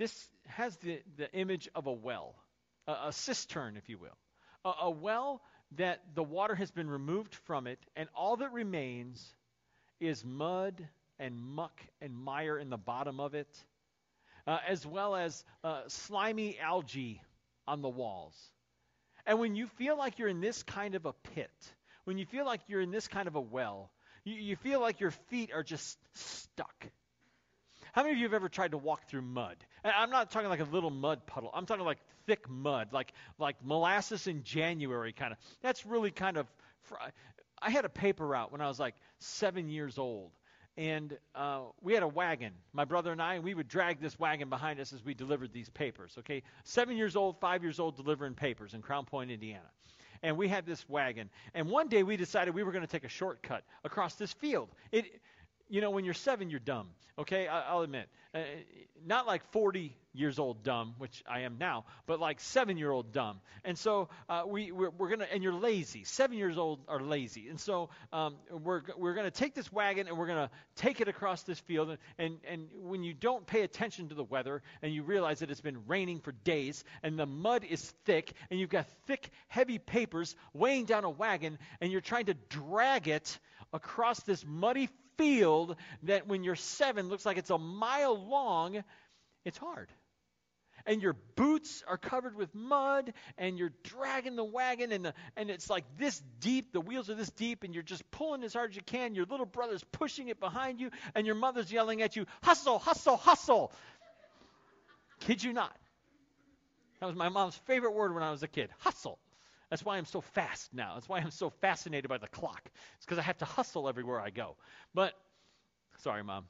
This 0.00 0.30
has 0.46 0.74
the, 0.78 1.02
the 1.18 1.30
image 1.34 1.68
of 1.74 1.86
a 1.86 1.92
well, 1.92 2.34
a, 2.86 3.08
a 3.08 3.12
cistern, 3.12 3.76
if 3.76 3.90
you 3.90 3.98
will. 3.98 4.16
A, 4.64 4.86
a 4.86 4.90
well 4.90 5.42
that 5.76 6.00
the 6.14 6.22
water 6.22 6.54
has 6.54 6.70
been 6.70 6.88
removed 6.88 7.34
from 7.34 7.66
it, 7.66 7.78
and 7.96 8.08
all 8.14 8.38
that 8.38 8.50
remains 8.54 9.22
is 10.00 10.24
mud 10.24 10.88
and 11.18 11.38
muck 11.38 11.78
and 12.00 12.16
mire 12.16 12.56
in 12.56 12.70
the 12.70 12.78
bottom 12.78 13.20
of 13.20 13.34
it, 13.34 13.62
uh, 14.46 14.56
as 14.66 14.86
well 14.86 15.14
as 15.14 15.44
uh, 15.64 15.82
slimy 15.88 16.58
algae 16.58 17.20
on 17.68 17.82
the 17.82 17.88
walls. 17.90 18.34
And 19.26 19.38
when 19.38 19.54
you 19.54 19.66
feel 19.66 19.98
like 19.98 20.18
you're 20.18 20.28
in 20.28 20.40
this 20.40 20.62
kind 20.62 20.94
of 20.94 21.04
a 21.04 21.12
pit, 21.34 21.52
when 22.04 22.16
you 22.16 22.24
feel 22.24 22.46
like 22.46 22.62
you're 22.68 22.80
in 22.80 22.90
this 22.90 23.06
kind 23.06 23.28
of 23.28 23.34
a 23.34 23.40
well, 23.42 23.90
you, 24.24 24.36
you 24.36 24.56
feel 24.56 24.80
like 24.80 24.98
your 24.98 25.12
feet 25.28 25.50
are 25.52 25.62
just 25.62 25.98
stuck. 26.14 26.86
How 27.92 28.02
many 28.02 28.12
of 28.12 28.18
you 28.18 28.24
have 28.24 28.34
ever 28.34 28.48
tried 28.48 28.70
to 28.72 28.78
walk 28.78 29.08
through 29.08 29.22
mud? 29.22 29.56
And 29.84 29.92
I'm 29.96 30.10
not 30.10 30.30
talking 30.30 30.48
like 30.48 30.60
a 30.60 30.64
little 30.64 30.90
mud 30.90 31.26
puddle. 31.26 31.50
I'm 31.54 31.66
talking 31.66 31.84
like 31.84 31.98
thick 32.26 32.48
mud, 32.48 32.92
like 32.92 33.12
like 33.38 33.56
molasses 33.64 34.26
in 34.26 34.42
January 34.42 35.12
kind 35.12 35.32
of. 35.32 35.38
That's 35.62 35.86
really 35.86 36.10
kind 36.10 36.36
of. 36.36 36.46
I 37.62 37.70
had 37.70 37.84
a 37.84 37.88
paper 37.88 38.26
route 38.26 38.52
when 38.52 38.60
I 38.60 38.68
was 38.68 38.78
like 38.78 38.94
seven 39.18 39.68
years 39.68 39.98
old, 39.98 40.30
and 40.76 41.16
uh, 41.34 41.60
we 41.82 41.92
had 41.92 42.02
a 42.02 42.08
wagon. 42.08 42.52
My 42.72 42.84
brother 42.84 43.12
and 43.12 43.20
I, 43.20 43.34
and 43.34 43.44
we 43.44 43.54
would 43.54 43.68
drag 43.68 44.00
this 44.00 44.18
wagon 44.18 44.48
behind 44.48 44.80
us 44.80 44.92
as 44.92 45.04
we 45.04 45.14
delivered 45.14 45.52
these 45.52 45.68
papers. 45.68 46.14
Okay, 46.18 46.42
seven 46.64 46.96
years 46.96 47.16
old, 47.16 47.38
five 47.40 47.62
years 47.62 47.78
old, 47.78 47.96
delivering 47.96 48.34
papers 48.34 48.74
in 48.74 48.82
Crown 48.82 49.04
Point, 49.04 49.30
Indiana. 49.30 49.70
And 50.22 50.36
we 50.36 50.48
had 50.48 50.66
this 50.66 50.86
wagon. 50.86 51.30
And 51.54 51.70
one 51.70 51.88
day 51.88 52.02
we 52.02 52.16
decided 52.16 52.54
we 52.54 52.62
were 52.62 52.72
going 52.72 52.84
to 52.84 52.90
take 52.90 53.04
a 53.04 53.08
shortcut 53.08 53.64
across 53.84 54.16
this 54.16 54.34
field. 54.34 54.68
It, 54.92 55.20
you 55.70 55.80
know, 55.80 55.90
when 55.90 56.04
you're 56.04 56.14
seven, 56.14 56.50
you're 56.50 56.60
dumb. 56.60 56.88
Okay, 57.18 57.46
I, 57.46 57.74
will 57.74 57.82
admit. 57.82 58.08
Uh, 58.34 58.40
not 59.06 59.26
like 59.26 59.42
40 59.52 59.94
years 60.14 60.38
old 60.38 60.62
dumb, 60.62 60.94
which 60.98 61.22
I 61.28 61.40
am 61.40 61.58
now, 61.58 61.84
but 62.06 62.18
like 62.18 62.40
seven 62.40 62.76
year 62.76 62.90
old 62.90 63.12
dumb. 63.12 63.40
And 63.64 63.76
so 63.78 64.08
uh, 64.28 64.42
we, 64.46 64.72
we're, 64.72 64.90
we're 64.90 65.14
to, 65.16 65.32
and 65.32 65.42
you're 65.42 65.54
lazy. 65.54 66.04
Seven 66.04 66.36
years 66.38 66.56
old 66.56 66.80
are 66.88 67.00
lazy. 67.00 67.48
And 67.48 67.60
so 67.60 67.90
um, 68.12 68.36
we're, 68.50 68.82
we're 68.96 69.14
to 69.14 69.30
take 69.30 69.54
this 69.54 69.70
wagon 69.70 70.08
and 70.08 70.16
we're 70.16 70.26
to 70.48 70.50
take 70.76 71.00
it 71.00 71.08
across 71.08 71.42
this 71.42 71.60
field. 71.60 71.90
And, 71.90 71.98
and, 72.18 72.38
and 72.48 72.68
when 72.74 73.02
you 73.02 73.12
don't 73.12 73.46
pay 73.46 73.62
attention 73.62 74.08
to 74.08 74.14
the 74.14 74.24
weather 74.24 74.62
and 74.82 74.92
you 74.92 75.02
realize 75.02 75.40
that 75.40 75.50
it's 75.50 75.60
been 75.60 75.86
raining 75.86 76.20
for 76.20 76.32
days 76.32 76.84
and 77.02 77.18
the 77.18 77.26
mud 77.26 77.64
is 77.64 77.82
thick 78.04 78.32
and 78.50 78.58
you've 78.58 78.70
got 78.70 78.86
thick, 79.06 79.30
heavy 79.48 79.78
papers 79.78 80.36
weighing 80.54 80.86
down 80.86 81.04
a 81.04 81.10
wagon 81.10 81.58
and 81.80 81.92
you're 81.92 82.00
trying 82.00 82.26
to 82.26 82.34
drag 82.48 83.08
it 83.08 83.38
across 83.72 84.20
this 84.20 84.44
muddy 84.46 84.88
field 85.16 85.76
that 86.04 86.26
when 86.26 86.44
you're 86.44 86.56
seven 86.56 87.08
looks 87.08 87.26
like 87.26 87.38
it's 87.38 87.50
a 87.50 87.58
mile 87.58 88.16
long, 88.16 88.82
it's 89.44 89.58
hard. 89.58 89.90
And 90.86 91.02
your 91.02 91.14
boots 91.36 91.84
are 91.86 91.98
covered 91.98 92.34
with 92.34 92.54
mud, 92.54 93.12
and 93.36 93.58
you're 93.58 93.72
dragging 93.84 94.34
the 94.34 94.44
wagon, 94.44 94.92
and, 94.92 95.04
the, 95.04 95.14
and 95.36 95.50
it's 95.50 95.68
like 95.68 95.84
this 95.98 96.22
deep. 96.40 96.72
The 96.72 96.80
wheels 96.80 97.10
are 97.10 97.14
this 97.14 97.30
deep, 97.30 97.64
and 97.64 97.74
you're 97.74 97.82
just 97.82 98.10
pulling 98.10 98.42
as 98.44 98.54
hard 98.54 98.70
as 98.70 98.76
you 98.76 98.82
can. 98.82 99.14
Your 99.14 99.26
little 99.26 99.44
brother's 99.44 99.84
pushing 99.92 100.28
it 100.28 100.40
behind 100.40 100.80
you, 100.80 100.90
and 101.14 101.26
your 101.26 101.36
mother's 101.36 101.70
yelling 101.70 102.00
at 102.00 102.16
you, 102.16 102.24
Hustle, 102.42 102.78
hustle, 102.78 103.18
hustle. 103.18 103.72
Kid 105.20 105.42
you 105.44 105.52
not. 105.52 105.76
That 107.00 107.06
was 107.06 107.16
my 107.16 107.28
mom's 107.28 107.56
favorite 107.66 107.92
word 107.92 108.14
when 108.14 108.22
I 108.22 108.30
was 108.30 108.42
a 108.42 108.48
kid 108.48 108.70
hustle. 108.78 109.18
That's 109.70 109.84
why 109.84 109.96
I'm 109.96 110.04
so 110.04 110.20
fast 110.20 110.74
now. 110.74 110.94
That's 110.94 111.08
why 111.08 111.20
I'm 111.20 111.30
so 111.30 111.50
fascinated 111.60 112.08
by 112.08 112.18
the 112.18 112.26
clock. 112.26 112.60
It's 112.96 113.06
because 113.06 113.18
I 113.18 113.22
have 113.22 113.38
to 113.38 113.44
hustle 113.44 113.88
everywhere 113.88 114.20
I 114.20 114.30
go. 114.30 114.56
But, 114.94 115.14
sorry, 115.98 116.24
Mom. 116.24 116.46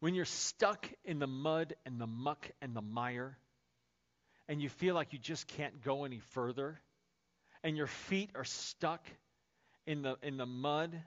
When 0.00 0.14
you're 0.14 0.24
stuck 0.24 0.90
in 1.04 1.18
the 1.18 1.26
mud 1.26 1.74
and 1.84 2.00
the 2.00 2.06
muck 2.06 2.50
and 2.62 2.74
the 2.74 2.80
mire, 2.80 3.36
and 4.48 4.62
you 4.62 4.70
feel 4.70 4.94
like 4.94 5.12
you 5.12 5.18
just 5.18 5.46
can't 5.48 5.82
go 5.82 6.04
any 6.04 6.20
further, 6.30 6.80
and 7.62 7.76
your 7.76 7.88
feet 7.88 8.30
are 8.34 8.44
stuck 8.44 9.06
in 9.86 10.00
the, 10.00 10.16
in 10.22 10.38
the 10.38 10.46
mud, 10.46 10.98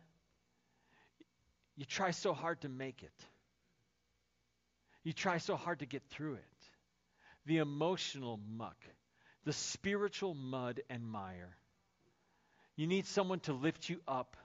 you 1.77 1.86
try 1.86 2.12
so 2.12 2.34
hard 2.34 2.62
to 2.62 2.70
make 2.70 3.01
it. 3.01 3.25
You 5.03 5.13
try 5.13 5.38
so 5.38 5.56
hard 5.56 5.79
to 5.79 5.86
get 5.88 6.03
through 6.12 6.34
it 6.34 6.49
the 7.46 7.58
emotional 7.58 8.39
muck, 8.58 8.77
the 9.46 9.53
spiritual 9.53 10.34
mud 10.34 10.81
and 10.89 11.03
mire. 11.03 11.55
You 12.75 12.88
need 12.88 13.08
someone 13.08 13.39
to 13.41 13.53
lift 13.53 13.89
you 13.89 14.00
up. 14.08 14.38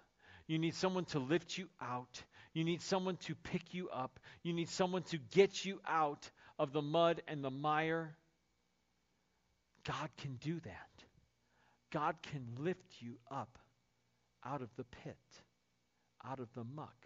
You 0.46 0.58
need 0.58 0.74
someone 0.74 1.04
to 1.06 1.18
lift 1.18 1.56
you 1.56 1.68
out. 1.80 2.22
You 2.52 2.64
need 2.64 2.82
someone 2.82 3.16
to 3.26 3.34
pick 3.34 3.74
you 3.74 3.88
up. 3.90 4.18
You 4.42 4.52
need 4.52 4.68
someone 4.68 5.02
to 5.04 5.18
get 5.18 5.64
you 5.64 5.80
out 5.86 6.30
of 6.58 6.72
the 6.72 6.82
mud 6.82 7.22
and 7.28 7.42
the 7.42 7.50
mire. 7.50 8.16
God 9.84 10.08
can 10.18 10.36
do 10.36 10.60
that. 10.60 11.04
God 11.92 12.16
can 12.22 12.46
lift 12.58 13.00
you 13.00 13.14
up 13.30 13.58
out 14.44 14.62
of 14.62 14.68
the 14.76 14.84
pit, 14.84 15.16
out 16.26 16.40
of 16.40 16.48
the 16.54 16.64
muck, 16.64 16.96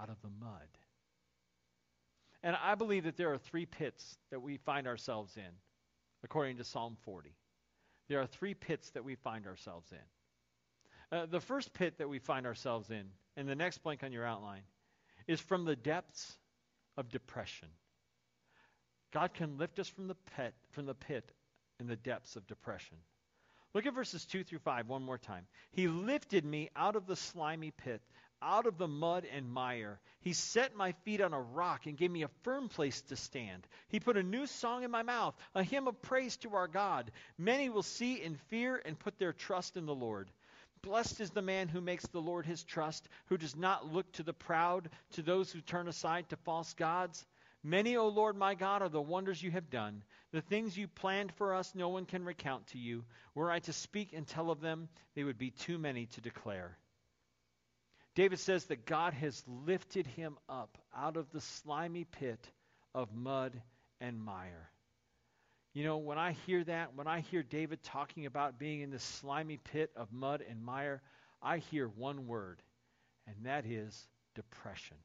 out 0.00 0.08
of 0.08 0.16
the 0.22 0.30
mud. 0.40 0.68
And 2.42 2.56
I 2.56 2.74
believe 2.74 3.04
that 3.04 3.16
there 3.16 3.32
are 3.32 3.38
three 3.38 3.66
pits 3.66 4.16
that 4.30 4.40
we 4.40 4.56
find 4.58 4.86
ourselves 4.86 5.36
in, 5.36 5.52
according 6.22 6.58
to 6.58 6.64
Psalm 6.64 6.96
40. 7.04 7.34
There 8.08 8.20
are 8.20 8.26
three 8.26 8.54
pits 8.54 8.90
that 8.90 9.04
we 9.04 9.16
find 9.16 9.46
ourselves 9.46 9.90
in. 9.92 11.16
Uh, 11.18 11.26
the 11.26 11.40
first 11.40 11.72
pit 11.72 11.98
that 11.98 12.08
we 12.08 12.18
find 12.18 12.46
ourselves 12.46 12.90
in, 12.90 13.04
and 13.36 13.48
the 13.48 13.54
next 13.54 13.78
blank 13.78 14.02
on 14.02 14.12
your 14.12 14.24
outline, 14.24 14.62
is 15.26 15.40
from 15.40 15.64
the 15.64 15.76
depths 15.76 16.36
of 16.96 17.10
depression. 17.10 17.68
God 19.12 19.34
can 19.34 19.58
lift 19.58 19.78
us 19.78 19.88
from 19.88 20.08
the 20.08 20.16
pit, 20.36 20.54
from 20.70 20.86
the 20.86 20.94
pit 20.94 21.32
in 21.80 21.86
the 21.86 21.96
depths 21.96 22.36
of 22.36 22.46
depression. 22.46 22.96
Look 23.74 23.86
at 23.86 23.94
verses 23.94 24.24
2 24.24 24.44
through 24.44 24.60
5 24.60 24.88
one 24.88 25.02
more 25.02 25.18
time. 25.18 25.46
He 25.70 25.88
lifted 25.88 26.44
me 26.44 26.70
out 26.74 26.96
of 26.96 27.06
the 27.06 27.16
slimy 27.16 27.70
pit, 27.70 28.00
out 28.42 28.66
of 28.66 28.78
the 28.78 28.88
mud 28.88 29.26
and 29.32 29.50
mire. 29.50 30.00
He 30.20 30.32
set 30.32 30.74
my 30.74 30.92
feet 31.04 31.20
on 31.20 31.32
a 31.32 31.40
rock 31.40 31.86
and 31.86 31.96
gave 31.96 32.10
me 32.10 32.22
a 32.22 32.30
firm 32.42 32.68
place 32.68 33.00
to 33.02 33.16
stand. 33.16 33.66
He 33.88 34.00
put 34.00 34.16
a 34.16 34.22
new 34.22 34.46
song 34.46 34.82
in 34.82 34.90
my 34.90 35.02
mouth, 35.02 35.34
a 35.54 35.62
hymn 35.62 35.88
of 35.88 36.00
praise 36.02 36.36
to 36.38 36.54
our 36.54 36.68
God. 36.68 37.10
Many 37.38 37.68
will 37.68 37.82
see 37.82 38.22
and 38.22 38.40
fear 38.48 38.80
and 38.84 38.98
put 38.98 39.18
their 39.18 39.32
trust 39.32 39.76
in 39.76 39.86
the 39.86 39.94
Lord. 39.94 40.30
Blessed 40.82 41.20
is 41.20 41.30
the 41.30 41.42
man 41.42 41.68
who 41.68 41.80
makes 41.80 42.06
the 42.06 42.20
Lord 42.20 42.46
his 42.46 42.62
trust, 42.62 43.08
who 43.26 43.36
does 43.36 43.56
not 43.56 43.92
look 43.92 44.10
to 44.12 44.22
the 44.22 44.32
proud, 44.32 44.90
to 45.12 45.22
those 45.22 45.50
who 45.50 45.60
turn 45.60 45.88
aside 45.88 46.28
to 46.28 46.36
false 46.36 46.74
gods. 46.74 47.26
Many, 47.64 47.96
O 47.96 48.06
Lord 48.06 48.36
my 48.36 48.54
God, 48.54 48.82
are 48.82 48.88
the 48.88 49.02
wonders 49.02 49.42
you 49.42 49.50
have 49.50 49.70
done. 49.70 50.04
The 50.30 50.42
things 50.42 50.76
you 50.76 50.86
planned 50.86 51.32
for 51.32 51.54
us, 51.54 51.74
no 51.74 51.88
one 51.88 52.04
can 52.04 52.24
recount 52.24 52.68
to 52.68 52.78
you. 52.78 53.04
Were 53.34 53.50
I 53.50 53.58
to 53.60 53.72
speak 53.72 54.12
and 54.12 54.24
tell 54.24 54.50
of 54.50 54.60
them, 54.60 54.88
they 55.14 55.24
would 55.24 55.38
be 55.38 55.50
too 55.50 55.76
many 55.76 56.06
to 56.06 56.20
declare. 56.20 56.78
David 58.16 58.40
says 58.40 58.64
that 58.64 58.86
God 58.86 59.12
has 59.12 59.44
lifted 59.46 60.06
him 60.06 60.38
up 60.48 60.78
out 60.96 61.18
of 61.18 61.30
the 61.32 61.40
slimy 61.40 62.04
pit 62.04 62.50
of 62.94 63.14
mud 63.14 63.60
and 64.00 64.18
mire. 64.18 64.70
You 65.74 65.84
know, 65.84 65.98
when 65.98 66.16
I 66.16 66.32
hear 66.46 66.64
that, 66.64 66.94
when 66.94 67.06
I 67.06 67.20
hear 67.20 67.42
David 67.42 67.82
talking 67.82 68.24
about 68.24 68.58
being 68.58 68.80
in 68.80 68.90
the 68.90 68.98
slimy 68.98 69.58
pit 69.58 69.90
of 69.94 70.10
mud 70.10 70.42
and 70.48 70.64
mire, 70.64 71.02
I 71.42 71.58
hear 71.58 71.88
one 71.88 72.26
word, 72.26 72.62
and 73.26 73.36
that 73.44 73.66
is 73.66 74.08
depression. 74.34 74.96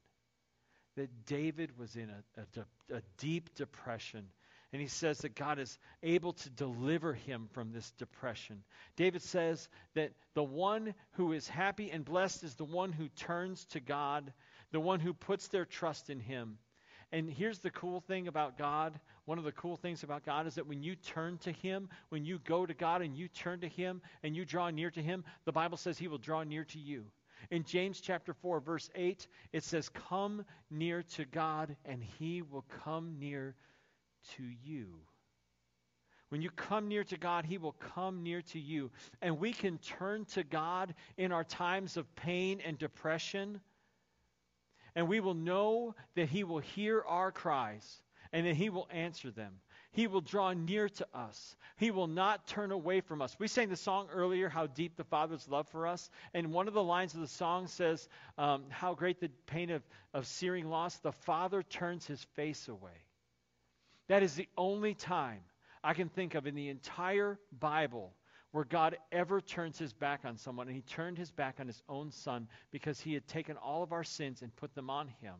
That 0.96 1.26
David 1.26 1.78
was 1.78 1.98
in 1.98 2.10
a, 2.10 2.42
a, 2.42 2.96
a 2.96 3.02
deep 3.18 3.54
depression. 3.56 4.28
And 4.74 4.82
he 4.82 4.88
says 4.88 5.20
that 5.20 5.36
God 5.36 5.60
is 5.60 5.78
able 6.02 6.34
to 6.34 6.50
deliver 6.50 7.14
him 7.14 7.50
from 7.52 7.72
this 7.72 7.92
depression. 7.98 8.64
David 8.96 9.22
says 9.22 9.68
that 9.96 10.12
the 10.34 10.44
one 10.44 10.94
who 11.14 11.34
is 11.34 11.48
happy 11.48 11.92
and 11.92 12.06
blessed 12.06 12.44
is 12.44 12.56
the 12.56 12.64
one 12.64 12.94
who 12.94 13.10
turns 13.10 13.66
to 13.66 13.82
God, 13.82 14.32
the 14.72 14.80
one 14.80 15.02
who 15.02 15.14
puts 15.14 15.50
their 15.50 15.66
trust 15.66 16.10
in 16.10 16.22
him. 16.22 16.58
And 17.12 17.30
here's 17.30 17.60
the 17.60 17.72
cool 17.72 18.00
thing 18.00 18.30
about 18.30 18.58
God. 18.58 18.98
One 19.26 19.38
of 19.38 19.44
the 19.44 19.52
cool 19.52 19.76
things 19.76 20.04
about 20.04 20.26
God 20.26 20.48
is 20.48 20.56
that 20.56 20.68
when 20.68 20.82
you 20.82 20.96
turn 20.96 21.38
to 21.40 21.52
Him, 21.52 21.90
when 22.10 22.24
you 22.24 22.40
go 22.46 22.66
to 22.66 22.74
God 22.74 23.02
and 23.02 23.18
you 23.18 23.28
turn 23.28 23.60
to 23.62 23.68
Him 23.68 24.02
and 24.24 24.34
you 24.36 24.46
draw 24.46 24.70
near 24.70 24.90
to 24.92 25.02
Him, 25.02 25.26
the 25.44 25.52
Bible 25.52 25.78
says 25.78 25.98
He 25.98 26.08
will 26.08 26.18
draw 26.18 26.44
near 26.44 26.64
to 26.66 26.80
you. 26.80 27.04
In 27.50 27.64
James 27.64 28.00
chapter 28.00 28.34
4, 28.34 28.62
verse 28.62 28.90
8, 28.96 29.28
it 29.52 29.64
says, 29.64 29.90
Come 29.90 30.46
near 30.70 31.04
to 31.16 31.26
God, 31.26 31.76
and 31.86 32.02
He 32.20 32.44
will 32.44 32.66
come 32.84 33.18
near 33.20 33.56
to 34.36 34.44
you. 34.64 34.88
When 36.30 36.42
you 36.42 36.50
come 36.50 36.88
near 36.88 37.04
to 37.06 37.18
God, 37.18 37.46
He 37.46 37.58
will 37.58 37.76
come 37.94 38.24
near 38.24 38.42
to 38.42 38.60
you. 38.60 38.92
And 39.22 39.40
we 39.40 39.52
can 39.52 39.78
turn 39.80 40.26
to 40.34 40.44
God 40.44 40.94
in 41.18 41.32
our 41.32 41.44
times 41.44 41.98
of 41.98 42.16
pain 42.16 42.62
and 42.66 42.78
depression 42.78 43.60
and 44.96 45.08
we 45.08 45.20
will 45.20 45.34
know 45.34 45.96
that 46.16 46.30
He 46.30 46.44
will 46.44 46.60
hear 46.60 47.02
our 47.02 47.32
cries 47.32 48.02
and 48.34 48.46
that 48.46 48.56
He 48.56 48.70
will 48.70 48.88
answer 48.92 49.32
them. 49.32 49.54
He 49.94 50.08
will 50.08 50.22
draw 50.22 50.54
near 50.54 50.88
to 50.88 51.08
us. 51.14 51.56
He 51.76 51.92
will 51.92 52.08
not 52.08 52.48
turn 52.48 52.72
away 52.72 53.02
from 53.02 53.22
us. 53.22 53.36
We 53.38 53.48
sang 53.48 53.70
the 53.70 53.76
song 53.76 54.08
earlier, 54.12 54.48
How 54.48 54.68
Deep 54.68 54.96
the 54.96 55.04
Father's 55.04 55.48
Love 55.50 55.68
for 55.68 55.86
Us. 55.86 56.10
And 56.34 56.54
one 56.54 56.70
of 56.70 56.74
the 56.74 56.84
lines 56.84 57.14
of 57.14 57.20
the 57.20 57.28
song 57.28 57.68
says, 57.68 58.08
um, 58.38 58.66
How 58.70 58.94
great 58.94 59.20
the 59.20 59.30
pain 59.48 59.70
of, 59.70 59.84
of 60.14 60.28
searing 60.28 60.70
loss. 60.70 60.98
The 60.98 61.12
Father 61.12 61.62
turns 61.62 62.06
His 62.06 62.24
face 62.36 62.70
away. 62.70 63.04
That 64.08 64.24
is 64.24 64.36
the 64.36 64.50
only 64.58 64.94
time 64.94 65.42
I 65.84 65.94
can 65.94 66.10
think 66.10 66.36
of 66.36 66.48
in 66.48 66.56
the 66.56 66.70
entire 66.70 67.40
Bible 67.60 68.14
where 68.52 68.66
God 68.66 68.98
ever 69.12 69.40
turns 69.40 69.80
his 69.80 69.94
back 69.94 70.22
on 70.26 70.38
someone, 70.38 70.68
and 70.68 70.76
he 70.76 70.82
turned 70.82 71.18
his 71.18 71.32
back 71.32 71.60
on 71.60 71.68
his 71.68 71.82
own 71.88 72.12
son 72.12 72.48
because 72.72 73.00
he 73.00 73.14
had 73.14 73.26
taken 73.28 73.56
all 73.56 73.82
of 73.82 73.94
our 73.94 74.04
sins 74.04 74.42
and 74.42 74.56
put 74.58 74.76
them 74.76 74.90
on 74.90 75.08
him. 75.22 75.36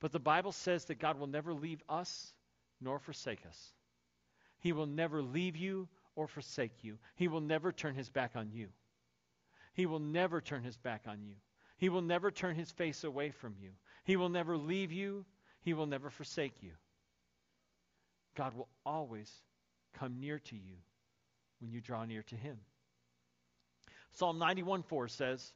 But 0.00 0.12
the 0.12 0.18
Bible 0.18 0.52
says 0.52 0.86
that 0.86 0.98
God 0.98 1.18
will 1.18 1.26
never 1.26 1.52
leave 1.52 1.82
us 1.88 2.32
nor 2.80 2.98
forsake 2.98 3.44
us. 3.46 3.72
He 4.60 4.72
will 4.72 4.86
never 4.86 5.22
leave 5.22 5.56
you 5.56 5.88
or 6.16 6.26
forsake 6.26 6.82
you. 6.82 6.98
He 7.16 7.28
will 7.28 7.40
never 7.40 7.70
turn 7.70 7.94
his 7.94 8.08
back 8.08 8.32
on 8.34 8.50
you. 8.50 8.68
He 9.74 9.86
will 9.86 10.00
never 10.00 10.40
turn 10.40 10.62
his 10.62 10.76
back 10.76 11.02
on 11.06 11.22
you. 11.22 11.34
He 11.76 11.88
will 11.88 12.02
never 12.02 12.30
turn 12.30 12.56
his 12.56 12.70
face 12.70 13.04
away 13.04 13.30
from 13.30 13.54
you. 13.60 13.70
He 14.04 14.16
will 14.16 14.28
never 14.28 14.56
leave 14.56 14.90
you. 14.90 15.24
He 15.60 15.74
will 15.74 15.86
never 15.86 16.10
forsake 16.10 16.62
you. 16.62 16.72
God 18.38 18.54
will 18.54 18.68
always 18.86 19.28
come 19.98 20.20
near 20.20 20.38
to 20.38 20.54
you 20.54 20.76
when 21.60 21.72
you 21.72 21.80
draw 21.80 22.04
near 22.04 22.22
to 22.22 22.36
him. 22.36 22.56
Psalm 24.12 24.38
91 24.38 24.84
4 24.84 25.08
says, 25.08 25.52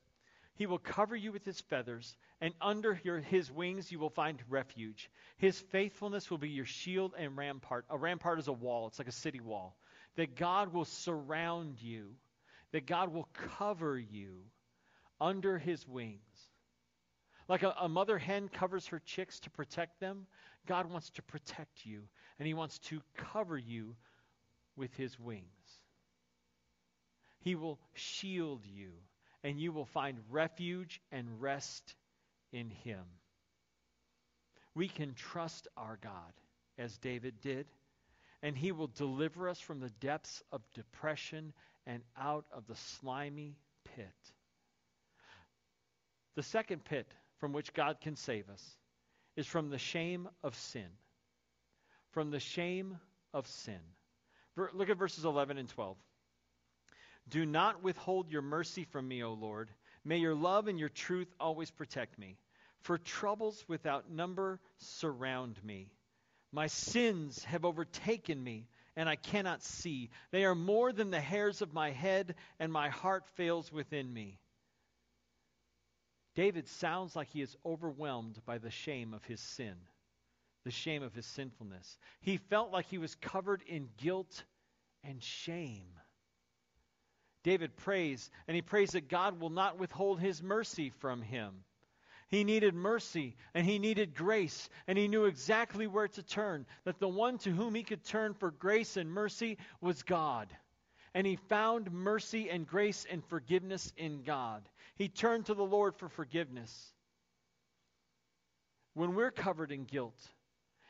He 0.57 0.67
will 0.67 0.81
cover 0.81 1.15
you 1.15 1.31
with 1.31 1.45
his 1.45 1.61
feathers, 1.61 2.17
and 2.41 2.53
under 2.61 3.01
your, 3.05 3.21
his 3.21 3.53
wings 3.53 3.93
you 3.93 4.01
will 4.01 4.11
find 4.11 4.43
refuge. 4.49 5.09
His 5.37 5.61
faithfulness 5.71 6.29
will 6.29 6.39
be 6.39 6.51
your 6.51 6.67
shield 6.67 7.15
and 7.17 7.37
rampart. 7.37 7.85
A 7.89 7.97
rampart 7.97 8.41
is 8.41 8.49
a 8.49 8.53
wall, 8.53 8.89
it's 8.89 8.99
like 8.99 9.09
a 9.09 9.13
city 9.13 9.41
wall. 9.41 9.77
That 10.17 10.35
God 10.35 10.73
will 10.73 10.85
surround 10.85 11.81
you, 11.81 12.17
that 12.73 12.87
God 12.87 13.13
will 13.13 13.29
cover 13.59 13.97
you 13.97 14.41
under 15.21 15.57
his 15.57 15.87
wings. 15.87 16.19
Like 17.49 17.63
a, 17.63 17.75
a 17.81 17.89
mother 17.89 18.19
hen 18.19 18.49
covers 18.49 18.87
her 18.89 19.01
chicks 19.05 19.39
to 19.41 19.51
protect 19.51 20.01
them, 20.01 20.27
God 20.67 20.91
wants 20.91 21.11
to 21.11 21.23
protect 21.23 21.85
you, 21.85 22.03
and 22.39 22.47
he 22.47 22.55
wants 22.55 22.79
to 22.81 23.01
cover 23.17 23.59
you 23.59 23.97
with 24.77 24.95
his 24.97 25.19
wings. 25.19 25.45
He 27.43 27.55
will 27.55 27.79
shield 27.95 28.65
you, 28.65 28.93
and 29.43 29.61
you 29.61 29.73
will 29.73 29.87
find 29.87 30.19
refuge 30.31 31.01
and 31.11 31.41
rest 31.41 31.95
in 32.53 32.71
Him. 32.71 33.03
We 34.75 34.89
can 34.89 35.15
trust 35.15 35.69
our 35.77 35.99
God, 36.01 36.33
as 36.79 36.97
David 36.99 37.41
did, 37.41 37.67
and 38.43 38.57
He 38.57 38.73
will 38.73 38.87
deliver 38.87 39.49
us 39.49 39.61
from 39.61 39.81
the 39.81 39.91
depths 40.01 40.43
of 40.53 40.63
depression 40.75 41.53
and 41.87 42.03
out 42.17 42.47
of 42.53 42.67
the 42.67 42.77
slimy 42.77 43.57
pit. 43.97 44.07
The 46.37 46.43
second 46.43 46.85
pit 46.85 47.07
from 47.39 47.53
which 47.53 47.75
God 47.75 48.01
can 48.01 48.17
save 48.17 48.49
us 48.49 48.77
is 49.37 49.47
from 49.47 49.71
the 49.71 49.79
shame 49.79 50.29
of 50.43 50.55
sin. 50.55 50.89
From 52.11 52.31
the 52.31 52.41
shame 52.41 52.99
of 53.33 53.47
sin. 53.47 53.81
Look 54.57 54.91
at 54.91 54.99
verses 54.99 55.25
11 55.25 55.59
and 55.59 55.69
12. 55.69 55.97
Do 57.29 57.47
not 57.47 57.83
withhold 57.83 58.31
your 58.31 58.43
mercy 58.43 58.85
from 58.85 59.09
me, 59.09 59.23
O 59.23 59.33
Lord. 59.33 59.71
May 60.05 60.19
your 60.19 60.35
love 60.35 60.69
and 60.69 60.79
your 60.79 60.89
truth 60.89 61.33
always 61.41 61.71
protect 61.71 62.19
me. 62.19 62.37
For 62.81 62.99
troubles 62.99 63.65
without 63.69 64.11
number 64.11 64.61
surround 64.79 65.63
me. 65.65 65.93
My 66.51 66.67
sins 66.67 67.43
have 67.45 67.65
overtaken 67.65 68.43
me, 68.43 68.69
and 68.97 69.09
I 69.09 69.17
cannot 69.17 69.63
see. 69.63 70.11
They 70.33 70.45
are 70.45 70.55
more 70.55 70.93
than 70.93 71.11
the 71.11 71.21
hairs 71.21 71.63
of 71.63 71.73
my 71.73 71.93
head, 71.93 72.35
and 72.59 72.71
my 72.71 72.91
heart 72.91 73.27
fails 73.37 73.73
within 73.73 74.13
me. 74.13 74.39
David 76.35 76.67
sounds 76.67 77.15
like 77.15 77.29
he 77.29 77.43
is 77.43 77.57
overwhelmed 77.65 78.41
by 78.47 78.59
the 78.59 78.71
shame 78.71 79.13
of 79.13 79.25
his 79.25 79.41
sin, 79.41 79.75
the 80.65 80.71
shame 80.71 81.03
of 81.03 81.15
his 81.15 81.27
sinfulness. 81.27 81.99
He 82.21 82.39
felt 82.39 82.71
like 82.71 82.87
he 82.87 82.99
was 82.99 83.15
covered 83.17 83.63
in 83.67 83.89
guilt 83.99 84.45
and 85.05 85.23
shame. 85.23 85.99
David 87.43 87.77
prays, 87.77 88.31
and 88.47 88.55
he 88.55 88.63
prays 88.63 88.91
that 88.91 89.09
God 89.09 89.41
will 89.41 89.51
not 89.51 89.79
withhold 89.79 90.21
his 90.21 90.43
mercy 90.43 90.91
from 90.91 91.21
him. 91.21 91.65
He 92.29 92.45
needed 92.45 92.75
mercy 92.75 93.37
and 93.53 93.67
he 93.67 93.79
needed 93.79 94.15
grace, 94.15 94.71
and 94.87 94.97
he 94.97 95.07
knew 95.07 95.27
exactly 95.27 95.87
where 95.87 96.09
to 96.09 96.23
turn. 96.23 96.65
That 96.85 96.99
the 96.99 97.09
one 97.09 97.37
to 97.39 97.51
whom 97.51 97.75
he 97.75 97.83
could 97.83 98.05
turn 98.05 98.33
for 98.33 98.51
grace 98.51 98.97
and 98.97 99.11
mercy 99.11 99.59
was 99.83 100.03
God. 100.03 100.49
And 101.15 101.27
he 101.27 101.37
found 101.37 101.93
mercy 101.93 102.49
and 102.49 102.67
grace 102.67 103.07
and 103.11 103.25
forgiveness 103.27 103.93
in 103.97 104.23
God. 104.23 104.63
He 104.97 105.09
turned 105.09 105.47
to 105.47 105.55
the 105.55 105.65
Lord 105.65 105.97
for 105.97 106.09
forgiveness. 106.09 106.93
When 108.95 109.15
we're 109.15 109.31
covered 109.31 109.73
in 109.73 109.85
guilt, 109.85 110.19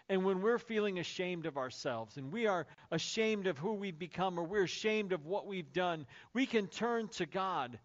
and 0.08 0.24
when 0.24 0.42
we're 0.42 0.58
feeling 0.58 0.98
ashamed 0.98 1.46
of 1.46 1.56
ourselves 1.56 2.16
and 2.16 2.32
we 2.32 2.46
are 2.46 2.66
ashamed 2.90 3.46
of 3.46 3.56
who 3.58 3.74
we've 3.74 3.98
become 3.98 4.38
or 4.38 4.42
we're 4.42 4.64
ashamed 4.64 5.12
of 5.12 5.24
what 5.24 5.46
we've 5.46 5.72
done, 5.72 6.06
we 6.34 6.44
can 6.44 6.66
turn 6.66 7.08
to 7.08 7.26
God. 7.26 7.78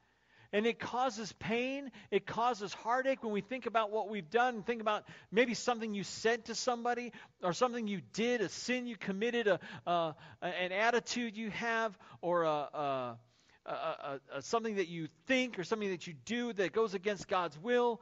And 0.54 0.66
it 0.66 0.80
causes 0.80 1.34
pain, 1.34 1.92
it 2.10 2.26
causes 2.26 2.74
heartache 2.74 3.24
when 3.24 3.34
we 3.34 3.42
think 3.42 3.66
about 3.66 3.92
what 3.92 4.10
we've 4.10 4.30
done, 4.30 4.64
think 4.64 4.82
about 4.82 5.04
maybe 5.32 5.54
something 5.54 5.94
you 5.94 6.04
said 6.04 6.46
to 6.46 6.56
somebody 6.56 7.12
or 7.44 7.54
something 7.54 7.88
you 7.88 8.02
did, 8.14 8.42
a 8.42 8.50
sin 8.50 8.88
you 8.88 8.96
committed, 8.96 9.48
a, 9.48 9.60
a 9.86 10.16
an 10.42 10.72
attitude 10.72 11.36
you 11.36 11.50
have, 11.52 11.98
or 12.22 12.44
a, 12.44 13.18
a, 13.66 14.42
something 14.42 14.76
that 14.76 14.88
you 14.88 15.08
think 15.26 15.60
or 15.60 15.64
something 15.64 15.90
that 15.90 16.08
you 16.08 16.14
do 16.26 16.54
that 16.54 16.72
goes 16.72 16.94
against 16.94 17.28
God's 17.28 17.58
will 17.60 18.02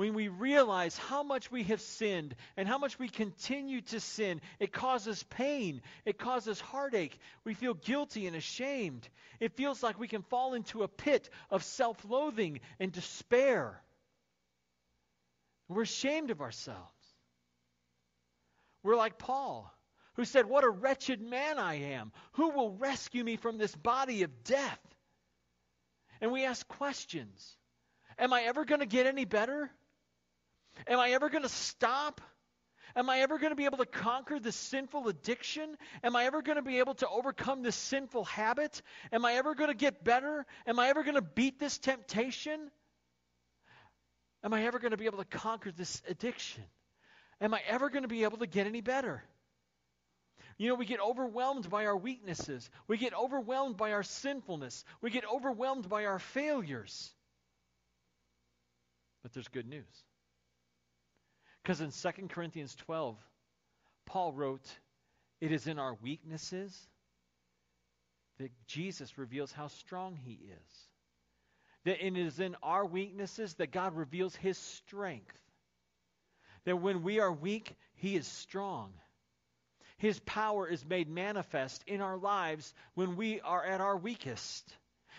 when 0.00 0.14
we 0.14 0.28
realize 0.28 0.96
how 0.96 1.22
much 1.22 1.50
we 1.50 1.64
have 1.64 1.82
sinned 1.82 2.34
and 2.56 2.66
how 2.66 2.78
much 2.78 2.98
we 2.98 3.06
continue 3.06 3.82
to 3.82 4.00
sin, 4.00 4.40
it 4.58 4.72
causes 4.72 5.22
pain. 5.24 5.82
It 6.06 6.18
causes 6.18 6.58
heartache. 6.58 7.18
We 7.44 7.52
feel 7.52 7.74
guilty 7.74 8.26
and 8.26 8.34
ashamed. 8.34 9.06
It 9.40 9.58
feels 9.58 9.82
like 9.82 10.00
we 10.00 10.08
can 10.08 10.22
fall 10.22 10.54
into 10.54 10.84
a 10.84 10.88
pit 10.88 11.28
of 11.50 11.62
self 11.62 12.02
loathing 12.08 12.60
and 12.78 12.90
despair. 12.90 13.78
We're 15.68 15.82
ashamed 15.82 16.30
of 16.30 16.40
ourselves. 16.40 16.80
We're 18.82 18.96
like 18.96 19.18
Paul, 19.18 19.70
who 20.14 20.24
said, 20.24 20.46
What 20.46 20.64
a 20.64 20.70
wretched 20.70 21.20
man 21.20 21.58
I 21.58 21.74
am. 21.92 22.12
Who 22.32 22.48
will 22.52 22.70
rescue 22.70 23.22
me 23.22 23.36
from 23.36 23.58
this 23.58 23.76
body 23.76 24.22
of 24.22 24.44
death? 24.44 24.80
And 26.22 26.32
we 26.32 26.46
ask 26.46 26.66
questions 26.68 27.54
Am 28.18 28.32
I 28.32 28.44
ever 28.44 28.64
going 28.64 28.80
to 28.80 28.86
get 28.86 29.04
any 29.04 29.26
better? 29.26 29.70
Am 30.86 30.98
I 30.98 31.10
ever 31.10 31.28
going 31.28 31.42
to 31.42 31.48
stop? 31.48 32.20
Am 32.96 33.08
I 33.08 33.20
ever 33.20 33.38
going 33.38 33.50
to 33.50 33.56
be 33.56 33.66
able 33.66 33.78
to 33.78 33.86
conquer 33.86 34.40
this 34.40 34.56
sinful 34.56 35.08
addiction? 35.08 35.76
Am 36.02 36.16
I 36.16 36.24
ever 36.24 36.42
going 36.42 36.56
to 36.56 36.62
be 36.62 36.78
able 36.78 36.94
to 36.94 37.08
overcome 37.08 37.62
this 37.62 37.76
sinful 37.76 38.24
habit? 38.24 38.82
Am 39.12 39.24
I 39.24 39.34
ever 39.34 39.54
going 39.54 39.70
to 39.70 39.76
get 39.76 40.02
better? 40.02 40.44
Am 40.66 40.78
I 40.78 40.88
ever 40.88 41.04
going 41.04 41.14
to 41.14 41.22
beat 41.22 41.60
this 41.60 41.78
temptation? 41.78 42.70
Am 44.42 44.52
I 44.54 44.64
ever 44.64 44.78
going 44.78 44.90
to 44.90 44.96
be 44.96 45.06
able 45.06 45.18
to 45.18 45.24
conquer 45.24 45.70
this 45.70 46.02
addiction? 46.08 46.64
Am 47.40 47.54
I 47.54 47.60
ever 47.68 47.90
going 47.90 48.02
to 48.02 48.08
be 48.08 48.24
able 48.24 48.38
to 48.38 48.46
get 48.46 48.66
any 48.66 48.80
better? 48.80 49.22
You 50.58 50.68
know, 50.68 50.74
we 50.74 50.84
get 50.84 51.00
overwhelmed 51.00 51.70
by 51.70 51.86
our 51.86 51.96
weaknesses. 51.96 52.68
We 52.86 52.98
get 52.98 53.14
overwhelmed 53.14 53.76
by 53.76 53.92
our 53.92 54.02
sinfulness. 54.02 54.84
We 55.00 55.10
get 55.10 55.24
overwhelmed 55.24 55.88
by 55.88 56.04
our 56.04 56.18
failures. 56.18 57.12
But 59.22 59.32
there's 59.32 59.48
good 59.48 59.66
news. 59.66 60.04
Because 61.70 61.82
in 62.04 62.12
2 62.12 62.26
Corinthians 62.26 62.74
12, 62.74 63.16
Paul 64.04 64.32
wrote, 64.32 64.66
It 65.40 65.52
is 65.52 65.68
in 65.68 65.78
our 65.78 65.94
weaknesses 66.02 66.76
that 68.40 68.50
Jesus 68.66 69.16
reveals 69.16 69.52
how 69.52 69.68
strong 69.68 70.16
he 70.16 70.32
is. 70.32 70.88
That 71.84 72.04
it 72.04 72.16
is 72.16 72.40
in 72.40 72.56
our 72.60 72.84
weaknesses 72.84 73.54
that 73.54 73.70
God 73.70 73.94
reveals 73.94 74.34
his 74.34 74.58
strength. 74.58 75.38
That 76.64 76.80
when 76.80 77.04
we 77.04 77.20
are 77.20 77.30
weak, 77.32 77.76
he 77.94 78.16
is 78.16 78.26
strong. 78.26 78.92
His 79.96 80.18
power 80.18 80.66
is 80.66 80.84
made 80.84 81.08
manifest 81.08 81.84
in 81.86 82.00
our 82.00 82.16
lives 82.16 82.74
when 82.94 83.14
we 83.14 83.40
are 83.42 83.64
at 83.64 83.80
our 83.80 83.96
weakest. 83.96 84.76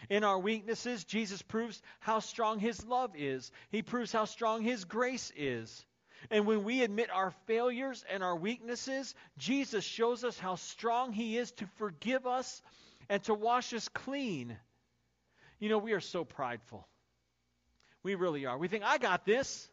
In 0.10 0.26
our 0.26 0.38
weaknesses, 0.38 1.06
Jesus 1.06 1.42
proves 1.42 1.82
how 2.02 2.20
strong 2.20 2.60
his 2.60 2.86
love 2.86 3.12
is. 3.16 3.50
He 3.70 3.84
proves 3.84 4.12
how 4.12 4.26
strong 4.26 4.64
his 4.64 4.84
grace 4.84 5.32
is. 5.38 5.86
And 6.30 6.46
when 6.46 6.64
we 6.64 6.84
admit 6.84 7.10
our 7.10 7.32
failures 7.48 8.04
and 8.12 8.24
our 8.24 8.36
weaknesses, 8.36 9.16
Jesus 9.38 9.84
shows 9.84 10.24
us 10.24 10.38
how 10.38 10.56
strong 10.56 11.14
he 11.14 11.38
is 11.38 11.52
to 11.54 11.68
forgive 11.78 12.28
us 12.28 12.62
and 13.10 13.24
to 13.24 13.34
wash 13.34 13.74
us 13.74 13.90
clean. 13.90 14.58
You 15.60 15.70
know, 15.70 15.78
we 15.78 15.94
are 15.94 16.00
so 16.00 16.24
prideful. 16.24 16.88
We 18.04 18.16
really 18.16 18.46
are. 18.46 18.58
We 18.58 18.68
think, 18.68 18.84
I 18.84 18.98
got 18.98 19.26
this. 19.26 19.70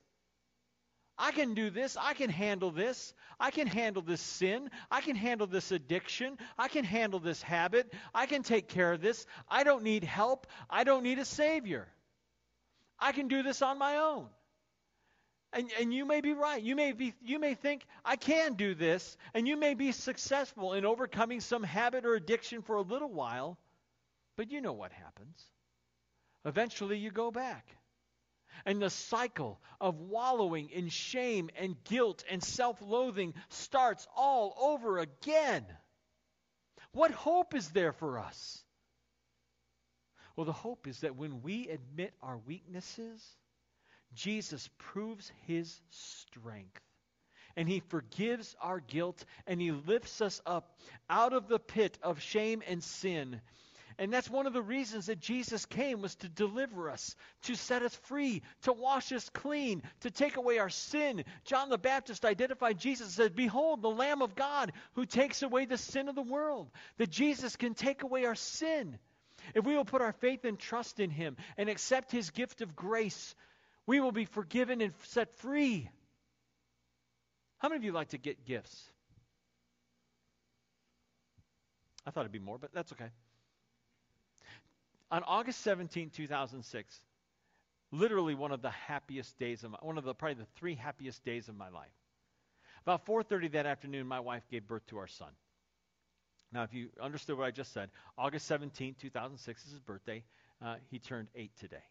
I 1.19 1.33
can 1.33 1.55
do 1.55 1.71
this. 1.71 1.97
I 2.01 2.15
can 2.15 2.31
handle 2.31 2.71
this. 2.71 3.13
I 3.41 3.51
can 3.51 3.67
handle 3.67 4.03
this 4.03 4.21
sin. 4.21 4.71
I 4.91 5.01
can 5.01 5.17
handle 5.17 5.47
this 5.47 5.73
addiction. 5.73 6.39
I 6.57 6.69
can 6.69 6.85
handle 6.85 7.19
this 7.19 7.43
habit. 7.43 7.93
I 8.15 8.27
can 8.27 8.43
take 8.43 8.69
care 8.69 8.93
of 8.93 9.01
this. 9.01 9.27
I 9.49 9.65
don't 9.65 9.83
need 9.83 10.05
help. 10.05 10.47
I 10.71 10.85
don't 10.85 11.03
need 11.03 11.19
a 11.19 11.25
Savior. 11.25 11.89
I 13.01 13.13
can 13.13 13.29
do 13.29 13.43
this 13.43 13.63
on 13.63 13.79
my 13.79 13.97
own. 13.97 14.29
And, 15.53 15.71
and 15.81 15.95
you 15.95 16.05
may 16.05 16.21
be 16.21 16.35
right. 16.35 16.63
You 16.63 16.77
may, 16.77 16.93
be, 16.93 17.15
you 17.23 17.39
may 17.39 17.55
think, 17.55 17.87
I 18.05 18.17
can 18.17 18.55
do 18.55 18.75
this. 18.75 19.17
And 19.33 19.49
you 19.49 19.57
may 19.57 19.75
be 19.75 19.93
successful 19.93 20.75
in 20.75 20.85
overcoming 20.85 21.41
some 21.41 21.63
habit 21.63 22.05
or 22.05 22.15
addiction 22.15 22.63
for 22.63 22.77
a 22.77 22.83
little 22.83 23.11
while. 23.11 23.59
But 24.37 24.51
you 24.51 24.61
know 24.61 24.75
what 24.75 24.93
happens. 24.93 25.43
Eventually, 26.45 26.99
you 26.99 27.11
go 27.11 27.31
back. 27.31 27.67
And 28.67 28.83
the 28.83 28.91
cycle 28.91 29.61
of 29.81 30.01
wallowing 30.01 30.71
in 30.71 30.89
shame 30.89 31.49
and 31.57 31.83
guilt 31.85 32.25
and 32.29 32.43
self 32.43 32.81
loathing 32.83 33.35
starts 33.49 34.07
all 34.17 34.55
over 34.59 34.99
again. 34.99 35.65
What 36.93 37.11
hope 37.11 37.55
is 37.55 37.71
there 37.71 37.93
for 37.93 38.19
us? 38.19 38.63
Well, 40.37 40.47
the 40.47 40.53
hope 40.53 40.87
is 40.87 41.01
that 41.01 41.17
when 41.17 41.43
we 41.43 41.69
admit 41.69 42.15
our 42.23 42.39
weaknesses, 42.39 43.37
Jesus 44.15 44.69
proves 44.79 45.31
his 45.47 45.81
strength. 45.91 46.81
And 47.57 47.69
he 47.69 47.81
forgives 47.81 48.55
our 48.61 48.79
guilt 48.79 49.25
and 49.47 49.61
he 49.61 49.73
lifts 49.73 50.21
us 50.21 50.41
up 50.47 50.79
out 51.11 51.33
of 51.33 51.49
the 51.49 51.59
pit 51.59 51.99
of 52.03 52.21
shame 52.21 52.63
and 52.67 52.83
sin 52.83 53.41
and 54.01 54.13
that's 54.13 54.31
one 54.31 54.47
of 54.47 54.53
the 54.53 54.63
reasons 54.63 55.07
that 55.07 55.19
Jesus 55.19 55.67
came 55.67 56.01
was 56.01 56.15
to 56.17 56.29
deliver 56.29 56.89
us, 56.89 57.17
to 57.43 57.57
set 57.57 57.83
us 57.83 57.95
free, 58.05 58.43
to 58.63 58.73
wash 58.73 59.11
us 59.11 59.29
clean, 59.31 59.83
to 60.01 60.11
take 60.11 60.37
away 60.37 60.59
our 60.59 60.69
sin. 60.69 61.25
John 61.45 61.69
the 61.69 61.79
Baptist 61.79 62.25
identified 62.25 62.79
Jesus 62.79 63.09
and 63.09 63.15
said, 63.15 63.35
Behold, 63.35 63.83
the 63.83 63.91
Lamb 63.91 64.23
of 64.23 64.37
God 64.37 64.73
who 64.95 65.05
takes 65.05 65.43
away 65.43 65.65
the 65.65 65.77
sin 65.77 66.09
of 66.09 66.15
the 66.15 66.23
world. 66.23 66.71
That 66.99 67.11
Jesus 67.11 67.57
can 67.57 67.75
take 67.75 68.05
away 68.05 68.25
our 68.25 68.37
sin. 68.37 68.99
If 69.53 69.65
we 69.65 69.75
will 69.75 69.85
put 69.85 70.03
our 70.03 70.13
faith 70.13 70.45
and 70.45 70.59
trust 70.59 71.01
in 71.01 71.11
him 71.11 71.37
and 71.57 71.69
accept 71.69 72.13
his 72.13 72.31
gift 72.31 72.61
of 72.61 72.77
grace, 72.77 73.35
we 73.89 74.01
will 74.01 74.13
be 74.13 74.27
forgiven 74.27 74.83
and 74.83 74.93
set 75.05 75.35
free. 75.39 75.89
How 77.57 77.71
many 77.71 77.79
of 77.79 77.85
you 77.85 77.93
like 77.93 78.11
to 78.11 78.19
get 78.19 78.45
gifts? 78.45 78.91
I 82.07 82.11
thought 82.11 82.21
it'd 82.21 82.33
be 82.33 82.39
more, 82.39 82.59
but 82.59 82.71
that's 82.75 82.93
okay. 82.93 83.09
On 85.11 85.23
August 85.27 85.63
17, 85.63 86.11
2006, 86.11 87.01
literally 87.91 88.35
one 88.35 88.53
of 88.53 88.61
the 88.61 88.69
happiest 88.69 89.39
days 89.39 89.65
of 89.65 89.71
my, 89.71 89.79
one 89.81 89.97
of 89.97 90.05
the 90.05 90.15
probably 90.15 90.35
the 90.35 90.51
three 90.57 90.75
happiest 90.75 91.25
days 91.25 91.49
of 91.49 91.57
my 91.57 91.71
life. 91.71 91.89
About 92.83 93.07
4:30 93.07 93.53
that 93.53 93.65
afternoon, 93.65 94.07
my 94.07 94.21
wife 94.21 94.43
gave 94.51 94.67
birth 94.67 94.87
to 94.89 94.99
our 94.99 95.07
son. 95.07 95.33
Now, 96.53 96.63
if 96.63 96.75
you 96.75 96.91
understood 97.01 97.39
what 97.39 97.47
I 97.47 97.51
just 97.53 97.73
said, 97.73 97.89
August 98.19 98.47
17, 98.49 98.97
2006 99.01 99.65
is 99.65 99.71
his 99.71 99.81
birthday. 99.81 100.25
Uh, 100.63 100.77
he 100.91 100.99
turned 100.99 101.29
eight 101.35 101.53
today. 101.59 101.85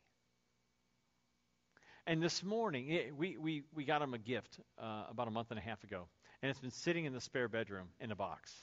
And 2.07 2.23
this 2.23 2.41
morning, 2.41 2.87
it, 2.89 3.13
we, 3.17 3.35
we, 3.35 3.63
we 3.75 3.83
got 3.83 4.01
him 4.01 4.13
a 4.13 4.17
gift 4.17 4.61
uh, 4.81 5.03
about 5.11 5.27
a 5.27 5.31
month 5.31 5.51
and 5.51 5.59
a 5.59 5.61
half 5.61 5.83
ago. 5.83 6.07
And 6.41 6.49
it's 6.49 6.59
been 6.61 6.71
sitting 6.71 7.03
in 7.03 7.11
the 7.11 7.19
spare 7.19 7.49
bedroom 7.49 7.89
in 7.99 8.11
a 8.11 8.15
box. 8.15 8.53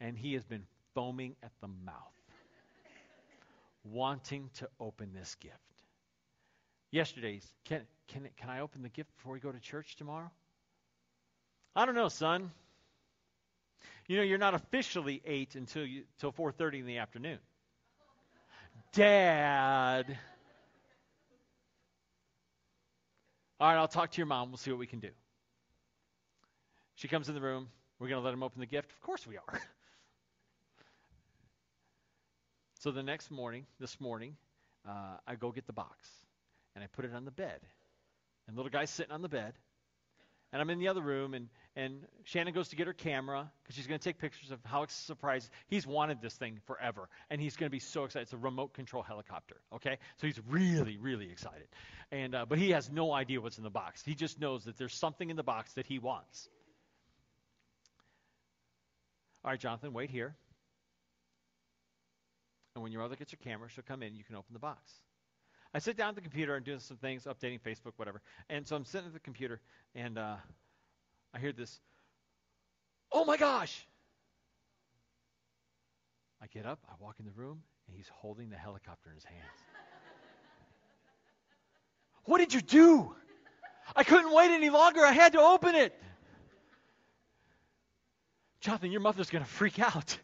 And 0.00 0.16
he 0.16 0.32
has 0.32 0.42
been 0.42 0.64
foaming 0.94 1.36
at 1.42 1.52
the 1.60 1.68
mouth 1.68 1.94
wanting 3.84 4.48
to 4.54 4.68
open 4.80 5.12
this 5.12 5.34
gift. 5.34 5.54
Yesterday's, 6.90 7.46
can, 7.66 7.82
can, 8.08 8.26
can 8.38 8.48
I 8.48 8.60
open 8.60 8.80
the 8.80 8.88
gift 8.88 9.14
before 9.16 9.34
we 9.34 9.40
go 9.40 9.52
to 9.52 9.60
church 9.60 9.96
tomorrow? 9.96 10.30
I 11.76 11.84
don't 11.84 11.94
know, 11.94 12.08
son. 12.08 12.50
You 14.06 14.16
know, 14.16 14.22
you're 14.22 14.38
not 14.38 14.54
officially 14.54 15.20
8 15.26 15.56
until, 15.56 15.84
you, 15.84 16.04
until 16.16 16.32
4.30 16.32 16.80
in 16.80 16.86
the 16.86 16.98
afternoon. 16.98 17.38
Dad. 18.94 20.16
All 23.64 23.70
right, 23.70 23.78
I'll 23.78 23.88
talk 23.88 24.10
to 24.10 24.18
your 24.18 24.26
mom. 24.26 24.50
We'll 24.50 24.58
see 24.58 24.70
what 24.70 24.78
we 24.78 24.86
can 24.86 25.00
do. 25.00 25.08
She 26.96 27.08
comes 27.08 27.30
in 27.30 27.34
the 27.34 27.40
room. 27.40 27.68
We're 27.98 28.08
going 28.08 28.20
to 28.20 28.22
let 28.22 28.34
him 28.34 28.42
open 28.42 28.60
the 28.60 28.66
gift? 28.66 28.92
Of 28.92 29.00
course 29.00 29.26
we 29.26 29.38
are. 29.38 29.62
So 32.80 32.90
the 32.90 33.02
next 33.02 33.30
morning, 33.30 33.64
this 33.80 33.98
morning, 33.98 34.36
uh, 34.86 35.16
I 35.26 35.36
go 35.36 35.50
get 35.50 35.66
the 35.66 35.72
box 35.72 36.06
and 36.74 36.84
I 36.84 36.86
put 36.88 37.06
it 37.06 37.14
on 37.14 37.24
the 37.24 37.30
bed. 37.30 37.60
And 38.46 38.54
the 38.54 38.60
little 38.60 38.70
guy's 38.70 38.90
sitting 38.90 39.12
on 39.12 39.22
the 39.22 39.28
bed. 39.30 39.54
And 40.52 40.60
I'm 40.60 40.68
in 40.68 40.78
the 40.78 40.88
other 40.88 41.00
room, 41.00 41.32
and, 41.32 41.48
and 41.76 42.06
Shannon 42.22 42.54
goes 42.54 42.68
to 42.68 42.76
get 42.76 42.86
her 42.86 42.92
camera 42.92 43.50
because 43.62 43.74
she's 43.74 43.88
going 43.88 43.98
to 43.98 44.04
take 44.04 44.18
pictures 44.18 44.52
of 44.52 44.60
how 44.64 44.86
surprised. 44.86 45.50
He's 45.66 45.86
wanted 45.86 46.22
this 46.22 46.34
thing 46.34 46.60
forever, 46.66 47.08
and 47.30 47.40
he's 47.40 47.56
going 47.56 47.68
to 47.68 47.72
be 47.72 47.80
so 47.80 48.04
excited. 48.04 48.24
It's 48.24 48.32
a 48.32 48.36
remote 48.36 48.74
control 48.74 49.02
helicopter, 49.02 49.56
okay? 49.74 49.98
So 50.16 50.28
he's 50.28 50.40
really, 50.48 50.98
really 50.98 51.30
excited. 51.30 51.66
And, 52.12 52.34
uh, 52.34 52.46
but 52.48 52.58
he 52.58 52.70
has 52.70 52.90
no 52.90 53.12
idea 53.12 53.40
what's 53.40 53.58
in 53.58 53.64
the 53.64 53.70
box. 53.70 54.04
He 54.04 54.14
just 54.14 54.40
knows 54.40 54.64
that 54.64 54.78
there's 54.78 54.94
something 54.94 55.30
in 55.30 55.36
the 55.36 55.42
box 55.42 55.72
that 55.72 55.86
he 55.86 55.98
wants. 55.98 56.48
All 59.44 59.50
right, 59.50 59.58
Jonathan, 59.58 59.92
wait 59.92 60.10
here. 60.10 60.36
And 62.76 62.82
when 62.82 62.92
your 62.92 63.02
mother 63.02 63.16
gets 63.16 63.32
her 63.32 63.36
camera, 63.36 63.68
she'll 63.68 63.84
come 63.84 64.02
in, 64.02 64.14
you 64.14 64.24
can 64.24 64.36
open 64.36 64.52
the 64.52 64.60
box. 64.60 64.92
I 65.74 65.80
sit 65.80 65.96
down 65.96 66.10
at 66.10 66.14
the 66.14 66.20
computer 66.20 66.54
and 66.54 66.64
doing 66.64 66.78
some 66.78 66.98
things, 66.98 67.24
updating 67.24 67.60
Facebook, 67.60 67.94
whatever. 67.96 68.22
And 68.48 68.64
so 68.64 68.76
I'm 68.76 68.84
sitting 68.84 69.08
at 69.08 69.12
the 69.12 69.18
computer, 69.18 69.60
and 69.96 70.18
uh, 70.18 70.36
I 71.34 71.38
hear 71.38 71.52
this, 71.52 71.80
oh 73.10 73.24
my 73.24 73.36
gosh! 73.36 73.86
I 76.40 76.46
get 76.46 76.64
up, 76.64 76.78
I 76.88 76.92
walk 77.00 77.16
in 77.18 77.26
the 77.26 77.32
room, 77.32 77.62
and 77.88 77.96
he's 77.96 78.08
holding 78.08 78.50
the 78.50 78.56
helicopter 78.56 79.10
in 79.10 79.16
his 79.16 79.24
hands. 79.24 79.44
what 82.24 82.38
did 82.38 82.54
you 82.54 82.60
do? 82.60 83.14
I 83.96 84.04
couldn't 84.04 84.32
wait 84.32 84.50
any 84.50 84.70
longer. 84.70 85.04
I 85.04 85.12
had 85.12 85.32
to 85.32 85.40
open 85.40 85.74
it. 85.74 86.00
Jonathan, 88.60 88.92
your 88.92 89.00
mother's 89.00 89.28
going 89.28 89.44
to 89.44 89.50
freak 89.50 89.78
out. 89.78 90.16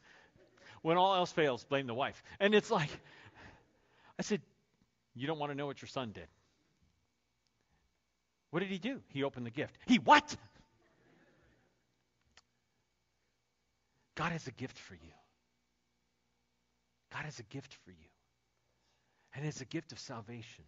When 0.82 0.96
all 0.96 1.14
else 1.14 1.30
fails, 1.30 1.64
blame 1.64 1.86
the 1.86 1.94
wife. 1.94 2.22
And 2.38 2.54
it's 2.54 2.70
like, 2.70 2.88
I 4.18 4.22
said, 4.22 4.40
You 5.14 5.26
don't 5.26 5.38
want 5.38 5.52
to 5.52 5.56
know 5.56 5.66
what 5.66 5.82
your 5.82 5.88
son 5.88 6.12
did. 6.12 6.26
What 8.50 8.60
did 8.60 8.70
he 8.70 8.78
do? 8.78 9.00
He 9.08 9.22
opened 9.22 9.44
the 9.44 9.50
gift. 9.50 9.76
He 9.86 9.98
what? 9.98 10.36
God 14.16 14.32
has 14.32 14.46
a 14.46 14.52
gift 14.52 14.78
for 14.78 14.94
you. 14.94 15.12
God 17.12 17.24
has 17.24 17.38
a 17.38 17.44
gift 17.44 17.74
for 17.84 17.90
you. 17.90 17.96
And 19.34 19.46
it's 19.46 19.60
a 19.60 19.66
gift 19.66 19.92
of 19.92 19.98
salvation. 19.98 20.64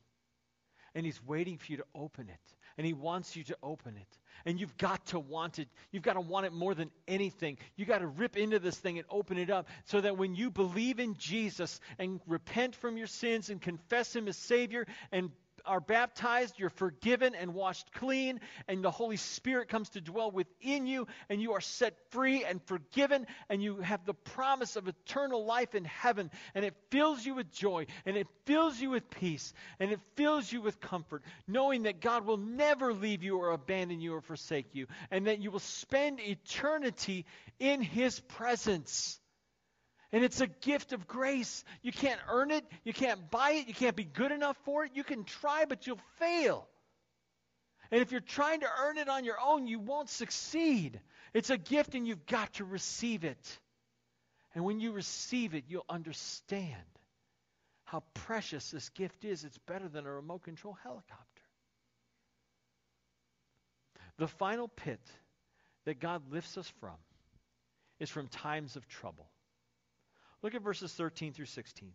And 0.94 1.06
He's 1.06 1.20
waiting 1.24 1.58
for 1.58 1.72
you 1.72 1.78
to 1.78 1.84
open 1.94 2.28
it. 2.28 2.54
And 2.76 2.86
He 2.86 2.92
wants 2.92 3.34
you 3.36 3.44
to 3.44 3.56
open 3.62 3.96
it. 3.96 4.18
And 4.44 4.60
you've 4.60 4.76
got 4.76 5.04
to 5.06 5.18
want 5.18 5.58
it. 5.58 5.68
You've 5.90 6.02
got 6.02 6.14
to 6.14 6.20
want 6.20 6.46
it 6.46 6.52
more 6.52 6.74
than 6.74 6.90
anything. 7.08 7.58
You've 7.76 7.88
got 7.88 7.98
to 7.98 8.06
rip 8.06 8.36
into 8.36 8.58
this 8.58 8.76
thing 8.76 8.98
and 8.98 9.06
open 9.10 9.38
it 9.38 9.50
up 9.50 9.68
so 9.84 10.00
that 10.00 10.16
when 10.16 10.34
you 10.34 10.50
believe 10.50 10.98
in 10.98 11.16
Jesus 11.16 11.80
and 11.98 12.20
repent 12.26 12.76
from 12.76 12.96
your 12.96 13.06
sins 13.06 13.50
and 13.50 13.60
confess 13.60 14.14
Him 14.14 14.28
as 14.28 14.36
Savior 14.36 14.86
and 15.10 15.30
are 15.64 15.80
baptized, 15.80 16.58
you're 16.58 16.70
forgiven 16.70 17.34
and 17.34 17.54
washed 17.54 17.92
clean, 17.94 18.40
and 18.68 18.82
the 18.84 18.90
Holy 18.90 19.16
Spirit 19.16 19.68
comes 19.68 19.88
to 19.90 20.00
dwell 20.00 20.30
within 20.30 20.86
you, 20.86 21.06
and 21.28 21.40
you 21.40 21.52
are 21.52 21.60
set 21.60 21.96
free 22.10 22.44
and 22.44 22.62
forgiven, 22.64 23.26
and 23.48 23.62
you 23.62 23.76
have 23.76 24.04
the 24.04 24.14
promise 24.14 24.76
of 24.76 24.88
eternal 24.88 25.44
life 25.44 25.74
in 25.74 25.84
heaven, 25.84 26.30
and 26.54 26.64
it 26.64 26.74
fills 26.90 27.24
you 27.24 27.34
with 27.34 27.52
joy, 27.52 27.86
and 28.06 28.16
it 28.16 28.26
fills 28.44 28.80
you 28.80 28.90
with 28.90 29.08
peace, 29.10 29.52
and 29.78 29.90
it 29.90 30.00
fills 30.16 30.50
you 30.50 30.60
with 30.60 30.80
comfort, 30.80 31.22
knowing 31.46 31.84
that 31.84 32.00
God 32.00 32.24
will 32.26 32.36
never 32.36 32.92
leave 32.92 33.22
you 33.22 33.38
or 33.38 33.50
abandon 33.50 34.00
you 34.00 34.14
or 34.14 34.20
forsake 34.20 34.74
you, 34.74 34.86
and 35.10 35.26
that 35.26 35.40
you 35.40 35.50
will 35.50 35.58
spend 35.58 36.20
eternity 36.20 37.24
in 37.58 37.80
His 37.80 38.20
presence. 38.20 39.18
And 40.12 40.22
it's 40.22 40.42
a 40.42 40.46
gift 40.46 40.92
of 40.92 41.06
grace. 41.06 41.64
You 41.80 41.90
can't 41.90 42.20
earn 42.28 42.50
it. 42.50 42.64
You 42.84 42.92
can't 42.92 43.30
buy 43.30 43.52
it. 43.52 43.68
You 43.68 43.74
can't 43.74 43.96
be 43.96 44.04
good 44.04 44.30
enough 44.30 44.58
for 44.64 44.84
it. 44.84 44.92
You 44.94 45.04
can 45.04 45.24
try, 45.24 45.64
but 45.64 45.86
you'll 45.86 46.00
fail. 46.18 46.68
And 47.90 48.02
if 48.02 48.12
you're 48.12 48.20
trying 48.20 48.60
to 48.60 48.68
earn 48.82 48.98
it 48.98 49.08
on 49.08 49.24
your 49.24 49.38
own, 49.42 49.66
you 49.66 49.78
won't 49.78 50.10
succeed. 50.10 51.00
It's 51.32 51.50
a 51.50 51.56
gift, 51.56 51.94
and 51.94 52.06
you've 52.06 52.26
got 52.26 52.52
to 52.54 52.64
receive 52.64 53.24
it. 53.24 53.58
And 54.54 54.64
when 54.64 54.80
you 54.80 54.92
receive 54.92 55.54
it, 55.54 55.64
you'll 55.68 55.86
understand 55.88 56.76
how 57.84 58.02
precious 58.12 58.70
this 58.70 58.88
gift 58.90 59.24
is. 59.24 59.44
It's 59.44 59.58
better 59.66 59.88
than 59.88 60.06
a 60.06 60.12
remote 60.12 60.42
control 60.42 60.76
helicopter. 60.82 61.42
The 64.18 64.28
final 64.28 64.68
pit 64.68 65.00
that 65.84 66.00
God 66.00 66.22
lifts 66.30 66.58
us 66.58 66.70
from 66.80 66.96
is 67.98 68.10
from 68.10 68.28
times 68.28 68.76
of 68.76 68.86
trouble. 68.88 69.28
Look 70.42 70.54
at 70.54 70.62
verses 70.62 70.92
13 70.92 71.32
through 71.32 71.46
16. 71.46 71.92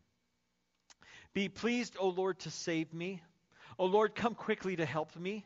Be 1.34 1.50
pleased, 1.50 1.98
O 2.00 2.10
Lord, 2.10 2.40
to 2.40 2.52
save 2.52 2.94
me. 2.94 3.22
O 3.78 3.86
Lord, 3.86 4.16
come 4.16 4.34
quickly 4.34 4.78
to 4.78 4.86
help 4.86 5.16
me. 5.16 5.46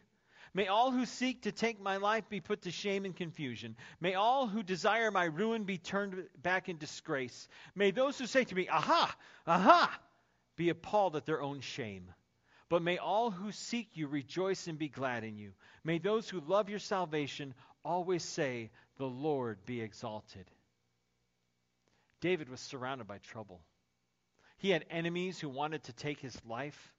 May 0.54 0.68
all 0.68 0.92
who 0.92 1.06
seek 1.06 1.44
to 1.44 1.52
take 1.52 1.82
my 1.82 1.98
life 1.98 2.28
be 2.30 2.42
put 2.42 2.64
to 2.64 2.72
shame 2.72 3.06
and 3.06 3.16
confusion. 3.16 3.76
May 4.02 4.16
all 4.16 4.48
who 4.48 4.64
desire 4.64 5.10
my 5.10 5.26
ruin 5.26 5.64
be 5.64 5.78
turned 5.78 6.28
back 6.42 6.68
in 6.68 6.78
disgrace. 6.78 7.48
May 7.74 7.92
those 7.92 8.18
who 8.18 8.28
say 8.28 8.44
to 8.44 8.56
me, 8.56 8.68
Aha, 8.68 9.16
aha, 9.48 10.00
be 10.58 10.70
appalled 10.70 11.16
at 11.16 11.26
their 11.26 11.42
own 11.42 11.62
shame. 11.62 12.12
But 12.68 12.82
may 12.82 12.98
all 12.98 13.32
who 13.32 13.52
seek 13.52 13.90
you 13.94 14.08
rejoice 14.08 14.68
and 14.68 14.78
be 14.78 14.90
glad 14.90 15.24
in 15.24 15.38
you. 15.38 15.54
May 15.84 15.98
those 16.00 16.30
who 16.30 16.42
love 16.42 16.70
your 16.70 16.80
salvation 16.80 17.54
always 17.84 18.24
say, 18.24 18.72
The 18.98 19.08
Lord 19.08 19.66
be 19.66 19.82
exalted. 19.82 20.50
David 22.22 22.50
was 22.50 22.62
surrounded 22.62 23.08
by 23.08 23.18
trouble. 23.18 23.62
He 24.58 24.70
had 24.70 24.86
enemies 24.92 25.40
who 25.40 25.50
wanted 25.50 25.84
to 25.86 25.94
take 25.94 26.20
his 26.20 26.40
life. 26.46 26.94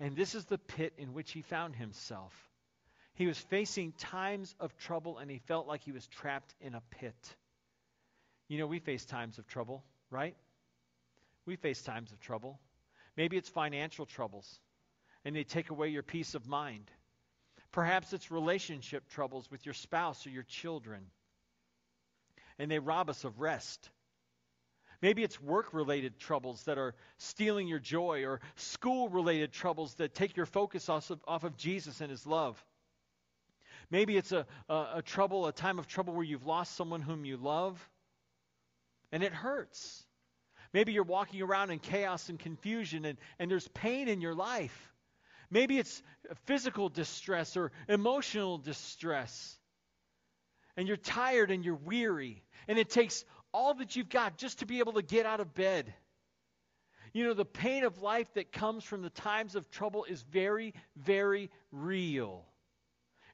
And 0.00 0.16
this 0.16 0.34
is 0.34 0.46
the 0.46 0.58
pit 0.58 0.94
in 0.96 1.12
which 1.12 1.30
he 1.32 1.42
found 1.42 1.76
himself. 1.76 2.32
He 3.14 3.26
was 3.26 3.38
facing 3.38 3.92
times 3.92 4.54
of 4.58 4.76
trouble 4.78 5.18
and 5.18 5.30
he 5.30 5.38
felt 5.38 5.66
like 5.66 5.82
he 5.82 5.92
was 5.92 6.06
trapped 6.06 6.54
in 6.60 6.74
a 6.74 6.82
pit. 6.90 7.36
You 8.48 8.58
know, 8.58 8.66
we 8.66 8.78
face 8.78 9.04
times 9.04 9.38
of 9.38 9.46
trouble, 9.46 9.84
right? 10.10 10.34
We 11.44 11.56
face 11.56 11.82
times 11.82 12.10
of 12.10 12.20
trouble. 12.20 12.58
Maybe 13.16 13.36
it's 13.36 13.50
financial 13.50 14.06
troubles 14.06 14.60
and 15.26 15.36
they 15.36 15.44
take 15.44 15.68
away 15.68 15.88
your 15.88 16.02
peace 16.02 16.34
of 16.34 16.48
mind. 16.48 16.90
Perhaps 17.70 18.14
it's 18.14 18.30
relationship 18.30 19.08
troubles 19.10 19.50
with 19.50 19.66
your 19.66 19.74
spouse 19.74 20.26
or 20.26 20.30
your 20.30 20.42
children 20.42 21.04
and 22.58 22.70
they 22.70 22.78
rob 22.78 23.10
us 23.10 23.24
of 23.24 23.40
rest. 23.40 23.90
Maybe 25.02 25.24
it's 25.24 25.40
work 25.40 25.74
related 25.74 26.18
troubles 26.20 26.62
that 26.64 26.78
are 26.78 26.94
stealing 27.18 27.66
your 27.66 27.80
joy, 27.80 28.24
or 28.24 28.40
school 28.54 29.08
related 29.08 29.52
troubles 29.52 29.94
that 29.94 30.14
take 30.14 30.36
your 30.36 30.46
focus 30.46 30.88
off 30.88 31.10
of, 31.10 31.20
off 31.26 31.42
of, 31.42 31.56
Jesus 31.56 32.00
and 32.00 32.08
His 32.08 32.24
love. 32.24 32.64
Maybe 33.90 34.16
it's 34.16 34.30
a, 34.30 34.46
a, 34.68 34.86
a 34.96 35.02
trouble, 35.02 35.46
a 35.46 35.52
time 35.52 35.80
of 35.80 35.88
trouble 35.88 36.14
where 36.14 36.24
you've 36.24 36.46
lost 36.46 36.76
someone 36.76 37.02
whom 37.02 37.24
you 37.24 37.36
love, 37.36 37.78
and 39.10 39.24
it 39.24 39.32
hurts. 39.32 40.04
Maybe 40.72 40.92
you're 40.92 41.02
walking 41.02 41.42
around 41.42 41.70
in 41.70 41.80
chaos 41.80 42.28
and 42.28 42.38
confusion, 42.38 43.04
and, 43.04 43.18
and 43.40 43.50
there's 43.50 43.68
pain 43.68 44.08
in 44.08 44.20
your 44.20 44.34
life. 44.34 44.92
Maybe 45.50 45.78
it's 45.78 46.02
physical 46.46 46.88
distress 46.88 47.56
or 47.56 47.72
emotional 47.88 48.56
distress. 48.56 49.58
And 50.76 50.88
you're 50.88 50.96
tired 50.96 51.50
and 51.50 51.62
you're 51.62 51.74
weary. 51.74 52.42
And 52.68 52.78
it 52.78 52.88
takes 52.88 53.26
all 53.52 53.74
that 53.74 53.96
you've 53.96 54.08
got 54.08 54.38
just 54.38 54.60
to 54.60 54.66
be 54.66 54.78
able 54.78 54.94
to 54.94 55.02
get 55.02 55.26
out 55.26 55.40
of 55.40 55.54
bed. 55.54 55.92
You 57.12 57.24
know, 57.26 57.34
the 57.34 57.44
pain 57.44 57.84
of 57.84 58.00
life 58.00 58.32
that 58.34 58.52
comes 58.52 58.84
from 58.84 59.02
the 59.02 59.10
times 59.10 59.54
of 59.54 59.70
trouble 59.70 60.04
is 60.04 60.22
very, 60.22 60.72
very 60.96 61.50
real. 61.70 62.46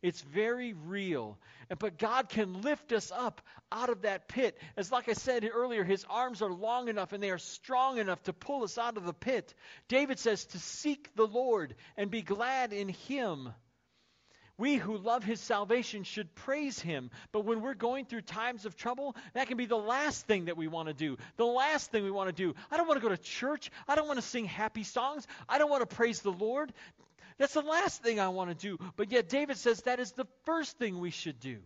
It's 0.03 0.21
very 0.21 0.73
real. 0.73 1.39
But 1.79 1.99
God 1.99 2.29
can 2.29 2.63
lift 2.63 2.93
us 2.93 3.13
up 3.15 3.41
out 3.71 3.89
of 3.89 4.03
that 4.03 4.29
pit. 4.29 4.57
As 4.77 4.93
like 4.93 5.09
I 5.09 5.13
said 5.13 5.49
earlier, 5.53 5.85
his 5.85 6.05
arms 6.09 6.41
are 6.41 6.53
long 6.53 6.89
enough 6.89 7.13
and 7.13 7.23
they 7.23 7.31
are 7.31 7.39
strong 7.39 7.99
enough 7.99 8.23
to 8.25 8.33
pull 8.33 8.65
us 8.65 8.79
out 8.79 8.97
of 8.97 9.05
the 9.05 9.13
pit. 9.13 9.55
David 9.89 10.19
says 10.19 10.45
to 10.47 10.59
seek 10.59 11.15
the 11.15 11.27
Lord 11.27 11.75
and 11.97 12.11
be 12.11 12.23
glad 12.23 12.73
in 12.73 12.89
him. 12.89 13.51
We 14.59 14.75
who 14.75 14.99
love 14.99 15.23
his 15.23 15.41
salvation 15.41 16.03
should 16.03 16.35
praise 16.35 16.81
him. 16.81 17.11
But 17.31 17.45
when 17.45 17.63
we're 17.63 17.75
going 17.75 18.05
through 18.05 18.23
times 18.23 18.67
of 18.67 18.77
trouble, 18.77 19.15
that 19.35 19.47
can 19.47 19.57
be 19.57 19.67
the 19.67 19.77
last 19.77 20.27
thing 20.27 20.47
that 20.47 20.57
we 20.57 20.67
want 20.67 20.89
to 20.89 20.95
do. 20.95 21.17
The 21.37 21.47
last 21.47 21.93
thing 21.93 22.03
we 22.03 22.11
want 22.11 22.29
to 22.29 22.35
do. 22.35 22.55
I 22.71 22.77
don't 22.77 22.89
want 22.89 23.01
to 23.01 23.09
go 23.09 23.15
to 23.15 23.23
church. 23.23 23.71
I 23.87 23.95
don't 23.95 24.09
want 24.09 24.19
to 24.19 24.27
sing 24.27 24.47
happy 24.47 24.83
songs. 24.83 25.29
I 25.49 25.59
don't 25.59 25.71
want 25.71 25.89
to 25.89 25.97
praise 25.97 26.21
the 26.21 26.33
Lord. 26.33 26.73
That's 27.39 27.55
the 27.55 27.63
last 27.63 28.03
thing 28.03 28.19
I 28.19 28.31
want 28.31 28.51
to 28.51 28.57
do. 28.57 28.79
But 28.97 29.13
yet, 29.13 29.29
David 29.29 29.59
says 29.59 29.83
that 29.83 30.01
is 30.01 30.11
the 30.13 30.27
first 30.45 30.77
thing 30.77 30.99
we 30.99 31.11
should 31.11 31.39
do. 31.39 31.59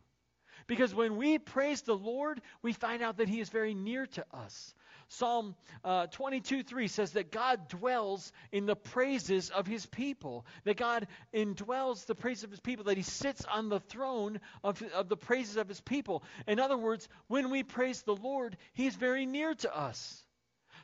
Because 0.66 0.94
when 0.94 1.16
we 1.16 1.38
praise 1.38 1.80
the 1.82 1.96
Lord, 1.96 2.42
we 2.60 2.74
find 2.74 3.02
out 3.02 3.16
that 3.16 3.28
he 3.28 3.40
is 3.40 3.48
very 3.48 3.74
near 3.74 4.06
to 4.06 4.24
us. 4.34 4.74
Psalm 5.12 5.54
uh, 5.84 6.06
22 6.06 6.62
3 6.62 6.88
says 6.88 7.12
that 7.12 7.30
God 7.30 7.68
dwells 7.68 8.32
in 8.50 8.64
the 8.64 8.74
praises 8.74 9.50
of 9.50 9.66
his 9.66 9.84
people, 9.84 10.46
that 10.64 10.78
God 10.78 11.06
indwells 11.34 12.06
the 12.06 12.14
praise 12.14 12.44
of 12.44 12.50
his 12.50 12.60
people, 12.60 12.84
that 12.84 12.96
he 12.96 13.02
sits 13.02 13.44
on 13.44 13.68
the 13.68 13.80
throne 13.80 14.40
of, 14.64 14.82
of 14.94 15.08
the 15.10 15.16
praises 15.16 15.56
of 15.56 15.68
his 15.68 15.80
people. 15.80 16.24
In 16.46 16.58
other 16.58 16.78
words, 16.78 17.08
when 17.26 17.50
we 17.50 17.62
praise 17.62 18.02
the 18.02 18.16
Lord, 18.16 18.56
he's 18.72 18.96
very 18.96 19.26
near 19.26 19.54
to 19.54 19.76
us. 19.76 20.24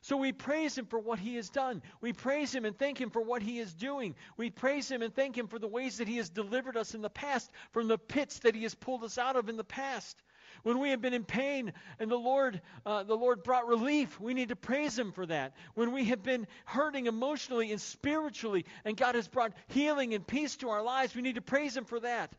So 0.02 0.16
we 0.16 0.32
praise 0.32 0.76
him 0.76 0.86
for 0.86 0.98
what 0.98 1.18
he 1.18 1.36
has 1.36 1.48
done. 1.48 1.82
We 2.00 2.12
praise 2.12 2.54
him 2.54 2.64
and 2.64 2.78
thank 2.78 3.00
him 3.00 3.10
for 3.10 3.22
what 3.22 3.42
he 3.42 3.58
is 3.58 3.72
doing. 3.74 4.14
We 4.36 4.50
praise 4.50 4.90
him 4.90 5.02
and 5.02 5.14
thank 5.14 5.36
him 5.36 5.48
for 5.48 5.58
the 5.58 5.66
ways 5.66 5.98
that 5.98 6.08
he 6.08 6.18
has 6.18 6.28
delivered 6.28 6.76
us 6.76 6.94
in 6.94 7.00
the 7.00 7.10
past, 7.10 7.50
from 7.72 7.88
the 7.88 7.98
pits 7.98 8.40
that 8.40 8.54
he 8.54 8.62
has 8.64 8.74
pulled 8.74 9.04
us 9.04 9.18
out 9.18 9.36
of 9.36 9.48
in 9.48 9.56
the 9.56 9.64
past. 9.64 10.22
When 10.62 10.78
we 10.78 10.90
have 10.90 11.00
been 11.00 11.14
in 11.14 11.24
pain 11.24 11.72
and 11.98 12.10
the 12.10 12.16
Lord, 12.16 12.60
uh, 12.84 13.02
the 13.04 13.16
Lord 13.16 13.42
brought 13.42 13.66
relief, 13.66 14.20
we 14.20 14.34
need 14.34 14.48
to 14.48 14.56
praise 14.56 14.98
Him 14.98 15.12
for 15.12 15.26
that. 15.26 15.54
When 15.74 15.92
we 15.92 16.04
have 16.06 16.22
been 16.22 16.46
hurting 16.64 17.06
emotionally 17.06 17.70
and 17.70 17.80
spiritually, 17.80 18.64
and 18.84 18.96
God 18.96 19.14
has 19.14 19.28
brought 19.28 19.52
healing 19.68 20.14
and 20.14 20.26
peace 20.26 20.56
to 20.58 20.70
our 20.70 20.82
lives, 20.82 21.14
we 21.14 21.22
need 21.22 21.36
to 21.36 21.42
praise 21.42 21.76
Him 21.76 21.84
for 21.84 22.00
that. 22.00 22.34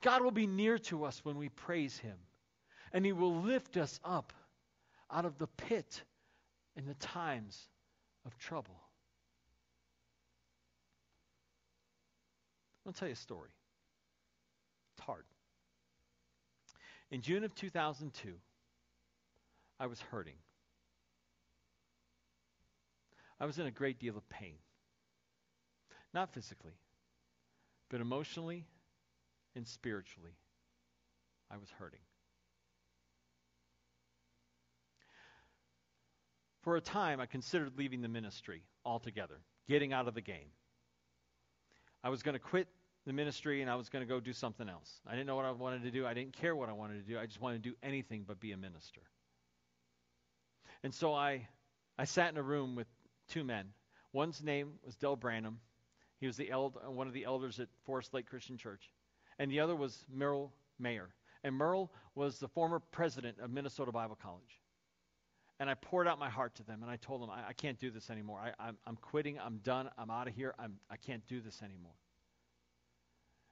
God 0.00 0.22
will 0.22 0.30
be 0.30 0.46
near 0.46 0.78
to 0.78 1.04
us 1.04 1.24
when 1.24 1.36
we 1.38 1.48
praise 1.48 1.96
Him, 1.96 2.16
and 2.92 3.04
He 3.04 3.12
will 3.12 3.42
lift 3.42 3.76
us 3.76 4.00
up 4.04 4.32
out 5.10 5.24
of 5.24 5.38
the 5.38 5.46
pit 5.46 6.02
in 6.76 6.86
the 6.86 6.94
times 6.94 7.68
of 8.26 8.36
trouble. 8.38 8.80
I'll 12.86 12.92
tell 12.92 13.08
you 13.08 13.14
a 13.14 13.16
story. 13.16 13.48
It's 14.94 15.06
hard. 15.06 15.24
In 17.10 17.20
June 17.20 17.44
of 17.44 17.54
2002, 17.54 18.34
I 19.78 19.86
was 19.86 20.00
hurting. 20.00 20.36
I 23.40 23.46
was 23.46 23.58
in 23.58 23.66
a 23.66 23.70
great 23.70 23.98
deal 23.98 24.16
of 24.16 24.28
pain. 24.28 24.56
Not 26.12 26.32
physically, 26.32 26.78
But 27.90 28.00
emotionally 28.00 28.66
and 29.54 29.66
spiritually, 29.66 30.36
I 31.50 31.56
was 31.56 31.68
hurting. 31.78 32.00
For 36.62 36.76
a 36.76 36.80
time, 36.80 37.20
I 37.20 37.26
considered 37.26 37.76
leaving 37.76 38.00
the 38.00 38.08
ministry 38.08 38.62
altogether, 38.84 39.40
getting 39.68 39.92
out 39.92 40.08
of 40.08 40.14
the 40.14 40.22
game. 40.22 40.48
I 42.02 42.08
was 42.08 42.22
going 42.22 42.32
to 42.32 42.38
quit 42.38 42.68
the 43.06 43.12
ministry 43.12 43.60
and 43.60 43.70
I 43.70 43.74
was 43.76 43.88
going 43.88 44.06
to 44.06 44.08
go 44.08 44.20
do 44.20 44.32
something 44.32 44.68
else. 44.68 44.90
I 45.06 45.12
didn't 45.12 45.26
know 45.26 45.36
what 45.36 45.44
I 45.44 45.50
wanted 45.50 45.82
to 45.82 45.90
do. 45.90 46.06
I 46.06 46.14
didn't 46.14 46.32
care 46.32 46.56
what 46.56 46.68
I 46.68 46.72
wanted 46.72 47.06
to 47.06 47.12
do. 47.12 47.18
I 47.18 47.26
just 47.26 47.40
wanted 47.40 47.62
to 47.62 47.68
do 47.70 47.76
anything 47.82 48.24
but 48.26 48.40
be 48.40 48.52
a 48.52 48.56
minister. 48.56 49.02
And 50.82 50.94
so 50.94 51.14
I, 51.14 51.48
I 51.98 52.04
sat 52.04 52.30
in 52.30 52.38
a 52.38 52.42
room 52.42 52.76
with 52.76 52.86
two 53.28 53.44
men. 53.44 53.66
One's 54.12 54.42
name 54.42 54.74
was 54.84 54.96
Del 54.96 55.16
Branham. 55.16 55.58
He 56.20 56.26
was 56.26 56.36
the 56.36 56.50
eld- 56.50 56.78
one 56.86 57.06
of 57.06 57.12
the 57.12 57.24
elders 57.24 57.60
at 57.60 57.68
Forest 57.84 58.14
Lake 58.14 58.26
Christian 58.26 58.56
Church. 58.56 58.90
And 59.38 59.50
the 59.50 59.60
other 59.60 59.74
was 59.74 60.04
Merle 60.12 60.52
Mayer. 60.78 61.08
And 61.42 61.54
Merle 61.54 61.92
was 62.14 62.38
the 62.38 62.48
former 62.48 62.78
president 62.78 63.38
of 63.40 63.50
Minnesota 63.50 63.92
Bible 63.92 64.16
College. 64.22 64.60
And 65.60 65.68
I 65.68 65.74
poured 65.74 66.08
out 66.08 66.18
my 66.18 66.30
heart 66.30 66.54
to 66.56 66.62
them, 66.64 66.82
and 66.82 66.90
I 66.90 66.96
told 66.96 67.22
them, 67.22 67.30
I, 67.30 67.48
I 67.48 67.52
can't 67.52 67.78
do 67.78 67.90
this 67.90 68.10
anymore. 68.10 68.40
I, 68.40 68.68
I'm, 68.68 68.76
I'm 68.86 68.96
quitting. 68.96 69.38
I'm 69.38 69.58
done. 69.58 69.88
I'm 69.98 70.10
out 70.10 70.26
of 70.26 70.34
here. 70.34 70.54
I'm, 70.58 70.76
I 70.90 70.96
can't 70.96 71.26
do 71.28 71.40
this 71.40 71.62
anymore. 71.62 71.92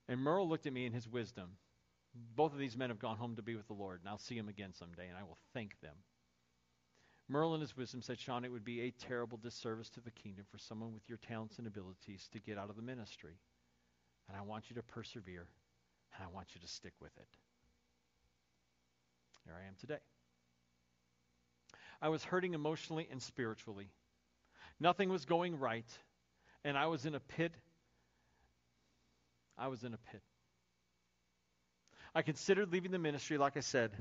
And 0.09 0.21
Merle 0.21 0.49
looked 0.49 0.67
at 0.67 0.73
me 0.73 0.87
in 0.87 0.93
his 0.93 1.09
wisdom. 1.09 1.51
Both 2.37 2.53
of 2.53 2.59
these 2.59 2.77
men 2.77 2.91
have 2.91 2.99
gone 2.99 3.17
home 3.17 3.37
to 3.37 3.43
be 3.43 3.57
with 3.57 3.67
the 3.67 3.73
Lord, 3.73 4.01
and 4.01 4.09
I'll 4.09 4.19
see 4.19 4.37
them 4.37 4.49
again 4.49 4.73
someday, 4.75 5.09
and 5.09 5.17
I 5.17 5.23
will 5.23 5.39
thank 5.55 5.81
them. 5.81 5.95
Merle, 7.29 7.55
in 7.55 7.61
his 7.61 7.77
wisdom, 7.77 8.03
said, 8.03 8.19
Sean, 8.19 8.45
it 8.45 8.53
would 8.53 8.65
be 8.65 8.83
a 8.83 8.91
terrible 8.91 9.39
disservice 9.39 9.89
to 9.91 10.01
the 10.01 10.11
kingdom 10.11 10.45
for 10.51 10.59
someone 10.59 10.93
with 10.93 11.09
your 11.09 11.19
talents 11.19 11.59
and 11.59 11.67
abilities 11.67 12.29
to 12.33 12.41
get 12.41 12.59
out 12.59 12.69
of 12.69 12.77
the 12.77 12.83
ministry. 12.83 13.39
And 14.29 14.37
I 14.37 14.43
want 14.43 14.69
you 14.69 14.77
to 14.77 14.83
persevere, 14.83 15.47
and 16.15 16.25
I 16.25 16.35
want 16.35 16.49
you 16.55 16.61
to 16.61 16.69
stick 16.69 16.93
with 17.01 17.17
it. 17.17 17.29
Here 19.45 19.55
I 19.59 19.67
am 19.67 19.75
today. 19.81 20.01
I 22.03 22.09
was 22.09 22.25
hurting 22.25 22.55
emotionally 22.55 23.09
and 23.11 23.23
spiritually. 23.23 23.89
Nothing 24.79 25.09
was 25.09 25.25
going 25.25 25.59
right, 25.59 25.87
and 26.65 26.77
I 26.77 26.87
was 26.87 27.07
in 27.07 27.15
a 27.15 27.21
pit. 27.21 27.53
I 29.63 29.69
was 29.69 29.85
in 29.85 29.95
a 29.95 29.99
pit. 30.11 30.23
I 32.17 32.23
considered 32.23 32.73
leaving 32.73 32.91
the 32.91 32.99
ministry, 32.99 33.39
like 33.39 33.57
I 33.57 33.61
said, 33.61 33.93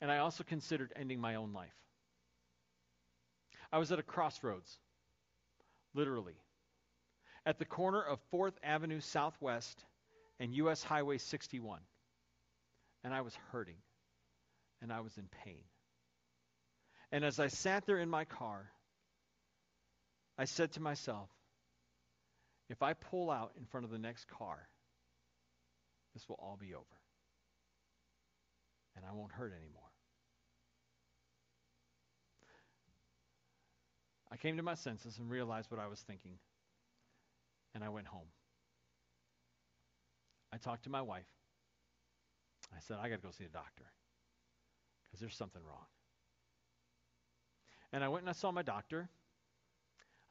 and 0.00 0.10
I 0.10 0.16
also 0.16 0.44
considered 0.44 0.94
ending 0.96 1.20
my 1.20 1.34
own 1.34 1.52
life. 1.52 1.76
I 3.70 3.76
was 3.76 3.92
at 3.92 3.98
a 3.98 4.02
crossroads, 4.02 4.78
literally, 5.94 6.36
at 7.44 7.58
the 7.58 7.66
corner 7.66 8.00
of 8.00 8.18
4th 8.32 8.54
Avenue 8.62 9.00
Southwest 9.00 9.84
and 10.40 10.54
U.S. 10.54 10.82
Highway 10.82 11.18
61. 11.18 11.80
And 13.04 13.12
I 13.12 13.20
was 13.20 13.36
hurting, 13.52 13.76
and 14.80 14.90
I 14.90 15.00
was 15.00 15.14
in 15.18 15.28
pain. 15.44 15.64
And 17.12 17.26
as 17.26 17.38
I 17.38 17.48
sat 17.48 17.84
there 17.84 17.98
in 17.98 18.08
my 18.08 18.24
car, 18.24 18.70
I 20.38 20.46
said 20.46 20.72
to 20.72 20.80
myself, 20.80 21.28
if 22.68 22.82
I 22.82 22.94
pull 22.94 23.30
out 23.30 23.52
in 23.58 23.64
front 23.64 23.84
of 23.84 23.90
the 23.90 23.98
next 23.98 24.26
car, 24.28 24.68
this 26.14 26.28
will 26.28 26.38
all 26.40 26.56
be 26.60 26.74
over. 26.74 26.84
And 28.96 29.04
I 29.04 29.12
won't 29.14 29.32
hurt 29.32 29.52
anymore. 29.52 29.82
I 34.32 34.36
came 34.36 34.56
to 34.56 34.62
my 34.62 34.74
senses 34.74 35.18
and 35.18 35.30
realized 35.30 35.70
what 35.70 35.80
I 35.80 35.86
was 35.86 36.00
thinking. 36.00 36.38
And 37.74 37.84
I 37.84 37.88
went 37.88 38.06
home. 38.06 38.28
I 40.52 40.56
talked 40.56 40.84
to 40.84 40.90
my 40.90 41.02
wife. 41.02 41.26
I 42.74 42.80
said, 42.80 42.96
I 43.00 43.08
got 43.08 43.16
to 43.16 43.22
go 43.22 43.30
see 43.30 43.44
a 43.44 43.48
doctor 43.48 43.84
because 45.04 45.20
there's 45.20 45.36
something 45.36 45.62
wrong. 45.62 45.84
And 47.92 48.02
I 48.02 48.08
went 48.08 48.22
and 48.22 48.30
I 48.30 48.32
saw 48.32 48.50
my 48.50 48.62
doctor. 48.62 49.08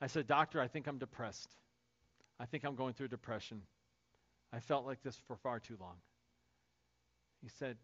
I 0.02 0.08
said, 0.08 0.28
Doctor, 0.28 0.60
I 0.60 0.68
think 0.68 0.88
I'm 0.88 0.98
depressed. 0.98 1.56
I 2.40 2.46
think 2.46 2.64
I'm 2.64 2.76
going 2.76 2.94
through 2.94 3.08
depression. 3.10 3.62
I 4.52 4.60
felt 4.60 4.86
like 4.86 5.02
this 5.02 5.18
for 5.28 5.36
far 5.36 5.60
too 5.60 5.78
long. 5.80 5.96
He 7.42 7.50
said, 7.50 7.78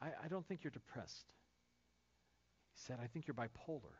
I, 0.00 0.08
I 0.24 0.28
don't 0.28 0.46
think 0.46 0.64
you're 0.64 0.70
depressed. 0.70 1.26
He 2.74 2.80
said, 2.80 2.98
I 3.02 3.06
think 3.06 3.26
you're 3.26 3.34
bipolar. 3.34 3.96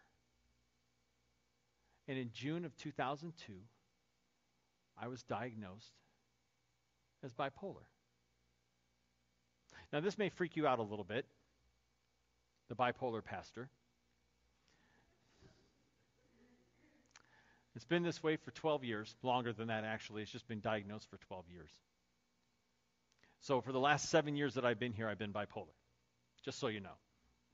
And 2.09 2.19
in 2.19 2.31
June 2.33 2.65
of 2.65 2.77
2002, 2.77 3.53
I 5.01 5.09
was 5.09 5.23
diagnosed 5.23 5.93
as 7.23 7.33
bipolar. 7.33 7.87
Now, 9.93 10.01
this 10.01 10.19
may 10.19 10.29
freak 10.29 10.57
you 10.57 10.67
out 10.67 10.79
a 10.79 10.83
little 10.83 11.05
bit, 11.05 11.27
the 12.69 12.77
bipolar 12.77 13.25
pastor. 13.25 13.69
It's 17.77 17.85
been 17.85 18.03
this 18.03 18.23
way 18.23 18.37
for 18.37 18.51
12 18.51 18.85
years, 18.85 19.15
longer 19.23 19.53
than 19.53 19.69
that, 19.69 19.85
actually. 19.85 20.23
It's 20.23 20.31
just 20.31 20.49
been 20.49 20.61
diagnosed 20.61 21.09
for 21.09 21.19
12 21.19 21.45
years. 21.53 21.71
So, 23.43 23.61
for 23.61 23.73
the 23.73 23.81
last 23.81 24.11
seven 24.11 24.37
years 24.37 24.55
that 24.55 24.65
I've 24.65 24.79
been 24.79 24.93
here, 24.93 25.09
I've 25.09 25.19
been 25.19 25.33
bipolar. 25.33 25.75
Just 26.45 26.59
so 26.59 26.67
you 26.67 26.81
know. 26.81 26.99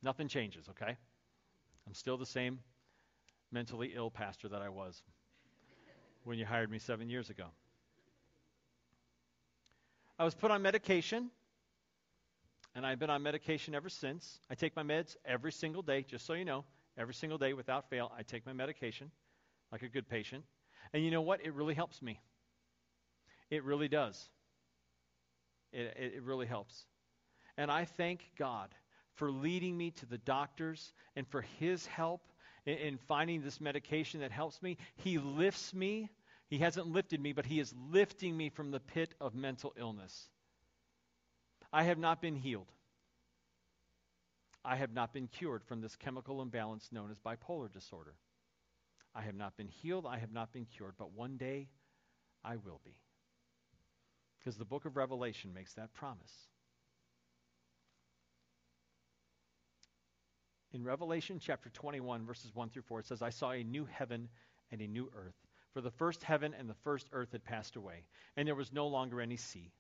Nothing 0.03 0.29
changes, 0.29 0.69
okay? 0.71 0.97
I'm 1.87 1.95
still 1.95 2.17
the 2.17 2.27
same 2.27 2.61
mentally 3.53 3.93
ill 3.95 4.11
pastor 4.11 4.49
that 4.49 4.63
I 4.63 4.71
was 4.71 5.01
when 6.25 6.39
you 6.39 6.47
hired 6.47 6.71
me 6.71 6.79
seven 6.79 7.09
years 7.09 7.31
ago. 7.31 7.45
I 10.19 10.25
was 10.25 10.35
put 10.35 10.51
on 10.51 10.63
medication, 10.63 11.31
and 12.75 12.87
I've 12.87 12.99
been 12.99 13.11
on 13.11 13.23
medication 13.23 13.75
ever 13.75 13.91
since. 13.91 14.41
I 14.51 14.55
take 14.55 14.75
my 14.75 14.83
meds 14.83 15.15
every 15.27 15.53
single 15.53 15.83
day, 15.83 16.03
just 16.09 16.27
so 16.27 16.33
you 16.33 16.47
know. 16.47 16.65
Every 16.99 17.15
single 17.15 17.37
day, 17.37 17.53
without 17.53 17.91
fail, 17.91 18.11
I 18.17 18.23
take 18.23 18.47
my 18.47 18.55
medication 18.55 19.11
like 19.73 19.83
a 19.83 19.89
good 19.89 20.09
patient. 20.09 20.45
And 20.93 21.05
you 21.05 21.11
know 21.11 21.23
what? 21.23 21.45
It 21.45 21.55
really 21.55 21.75
helps 21.75 22.01
me. 22.01 22.21
It 23.51 23.65
really 23.65 23.89
does. 23.89 24.29
It, 25.73 25.95
it, 25.99 26.13
it 26.17 26.23
really 26.23 26.47
helps. 26.47 26.85
And 27.57 27.71
I 27.71 27.85
thank 27.85 28.21
God 28.39 28.69
for 29.15 29.31
leading 29.31 29.77
me 29.77 29.91
to 29.93 30.07
the 30.07 30.19
doctors 30.19 30.93
and 31.15 31.27
for 31.29 31.43
his 31.59 31.87
help 31.87 32.23
in, 32.65 32.75
in 32.79 32.99
finding 33.09 33.43
this 33.43 33.61
medication 33.61 34.21
that 34.21 34.31
helps 34.31 34.61
me. 34.63 34.77
He 34.97 35.19
lifts 35.19 35.75
me. 35.75 36.11
He 36.49 36.59
hasn't 36.59 36.87
lifted 36.87 37.21
me, 37.21 37.33
but 37.33 37.47
he 37.47 37.59
is 37.59 37.75
lifting 37.91 38.37
me 38.37 38.51
from 38.51 38.71
the 38.71 38.81
pit 38.81 39.15
of 39.21 39.35
mental 39.35 39.75
illness. 39.79 40.29
I 41.73 41.85
have 41.85 41.99
not 41.99 42.21
been 42.21 42.37
healed. 42.37 42.71
I 44.65 44.77
have 44.77 44.93
not 44.93 45.13
been 45.13 45.29
cured 45.29 45.65
from 45.65 45.81
this 45.81 45.97
chemical 45.97 46.43
imbalance 46.43 46.89
known 46.91 47.11
as 47.11 47.19
bipolar 47.19 47.73
disorder. 47.73 48.15
I 49.17 49.23
have 49.23 49.35
not 49.35 49.57
been 49.57 49.69
healed, 49.69 50.05
I 50.07 50.19
have 50.19 50.33
not 50.33 50.53
been 50.53 50.67
cured, 50.67 50.95
but 50.99 51.13
one 51.13 51.39
day 51.39 51.69
I 52.45 52.57
will 52.57 52.81
be. 52.85 52.99
Because 54.39 54.59
the 54.59 54.67
book 54.67 54.85
of 54.85 54.97
Revelation 54.97 55.55
makes 55.55 55.73
that 55.75 55.95
promise. 55.95 56.33
In 60.75 60.85
Revelation 60.85 61.39
chapter 61.41 61.71
21, 61.71 62.27
verses 62.27 62.55
1 62.55 62.69
through 62.69 62.83
4, 62.83 63.01
it 63.01 63.07
says, 63.07 63.23
I 63.23 63.31
saw 63.31 63.53
a 63.53 63.65
new 63.65 63.87
heaven 63.87 64.29
and 64.71 64.83
a 64.83 64.87
new 64.87 65.11
earth. 65.17 65.35
For 65.73 65.81
the 65.81 65.91
first 65.91 66.23
heaven 66.23 66.55
and 66.57 66.69
the 66.69 66.77
first 66.85 67.09
earth 67.13 67.33
had 67.33 67.45
passed 67.45 67.77
away, 67.77 68.05
and 68.37 68.47
there 68.47 68.55
was 68.55 68.73
no 68.73 68.87
longer 68.87 69.23
any 69.23 69.37
sea. 69.37 69.73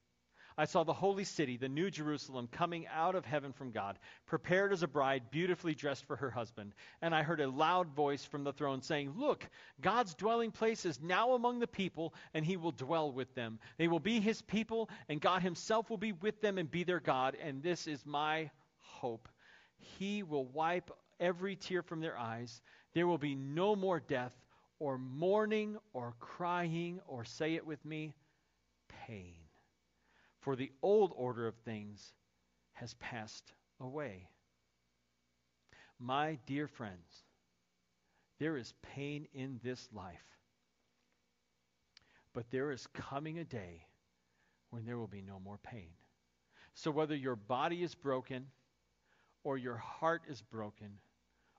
I 0.58 0.64
saw 0.64 0.84
the 0.84 0.92
holy 0.92 1.24
city, 1.24 1.58
the 1.58 1.68
new 1.68 1.90
Jerusalem, 1.90 2.48
coming 2.50 2.86
out 2.86 3.14
of 3.14 3.26
heaven 3.26 3.52
from 3.52 3.72
God, 3.72 3.98
prepared 4.24 4.72
as 4.72 4.82
a 4.82 4.88
bride, 4.88 5.30
beautifully 5.30 5.74
dressed 5.74 6.06
for 6.06 6.16
her 6.16 6.30
husband. 6.30 6.74
And 7.02 7.14
I 7.14 7.22
heard 7.22 7.40
a 7.40 7.50
loud 7.50 7.88
voice 7.88 8.24
from 8.24 8.42
the 8.42 8.54
throne 8.54 8.80
saying, 8.80 9.12
Look, 9.18 9.46
God's 9.82 10.14
dwelling 10.14 10.50
place 10.50 10.86
is 10.86 10.98
now 11.02 11.32
among 11.32 11.58
the 11.58 11.66
people, 11.66 12.14
and 12.32 12.42
he 12.42 12.56
will 12.56 12.72
dwell 12.72 13.12
with 13.12 13.34
them. 13.34 13.58
They 13.76 13.86
will 13.86 14.00
be 14.00 14.18
his 14.18 14.40
people, 14.40 14.88
and 15.11 15.20
God 15.20 15.42
himself 15.42 15.90
will 15.90 15.98
be 15.98 16.12
with 16.12 16.40
them 16.40 16.57
and 16.57 16.70
be 16.70 16.84
their 16.84 17.00
God. 17.00 17.36
And 17.42 17.62
this 17.62 17.86
is 17.86 18.07
my 18.07 18.50
hope. 18.78 19.28
He 19.76 20.22
will 20.22 20.46
wipe 20.46 20.90
every 21.20 21.57
tear 21.57 21.82
from 21.82 22.00
their 22.00 22.16
eyes. 22.16 22.62
There 22.94 23.07
will 23.07 23.18
be 23.18 23.34
no 23.34 23.76
more 23.76 24.00
death, 24.00 24.34
or 24.78 24.96
mourning, 24.96 25.76
or 25.92 26.14
crying, 26.18 27.00
or 27.07 27.26
say 27.26 27.57
it 27.57 27.66
with 27.66 27.84
me, 27.84 28.14
pain 29.07 29.45
for 30.47 30.55
the 30.55 30.70
old 30.80 31.12
order 31.16 31.49
of 31.49 31.57
things 31.57 32.12
has 32.72 32.94
passed 33.01 33.53
away. 33.80 34.28
My 35.99 36.38
dear 36.47 36.68
friends, 36.68 37.24
there 38.38 38.57
is 38.57 38.72
pain 38.94 39.26
in 39.34 39.59
this 39.64 39.88
life, 39.92 40.38
but 42.32 42.49
there 42.53 42.70
is 42.70 42.86
coming 42.94 43.40
a 43.40 43.44
day 43.44 43.86
when 44.70 44.86
there 44.86 44.97
will 44.97 45.09
be 45.09 45.20
no 45.20 45.40
more 45.40 45.59
pain. 45.64 45.88
So, 46.74 46.92
whether 46.92 47.16
your 47.16 47.34
body 47.34 47.82
is 47.82 47.97
broken, 47.97 48.47
or 49.42 49.59
your 49.59 49.78
heart 49.78 50.22
is 50.28 50.42
broken, 50.42 51.01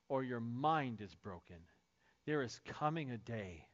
or 0.08 0.24
your 0.24 0.40
mind 0.40 1.02
is 1.02 1.14
broken, 1.14 1.58
there 2.24 2.40
is 2.40 2.58
coming 2.64 3.10
a 3.10 3.18
day 3.18 3.66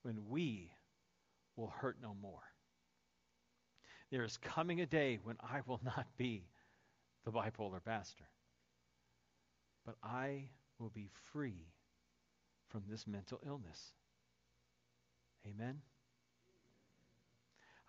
when 0.00 0.30
we 0.30 0.71
will 1.56 1.72
hurt 1.80 1.96
no 2.02 2.14
more. 2.20 2.42
There 4.10 4.24
is 4.24 4.36
coming 4.36 4.80
a 4.80 4.86
day 4.86 5.18
when 5.22 5.36
I 5.40 5.60
will 5.66 5.80
not 5.84 6.06
be 6.16 6.44
the 7.24 7.32
bipolar 7.32 7.82
pastor, 7.84 8.28
but 9.86 9.96
I 10.02 10.48
will 10.78 10.90
be 10.90 11.08
free 11.32 11.66
from 12.68 12.82
this 12.88 13.06
mental 13.06 13.40
illness. 13.46 13.92
Amen? 15.46 15.80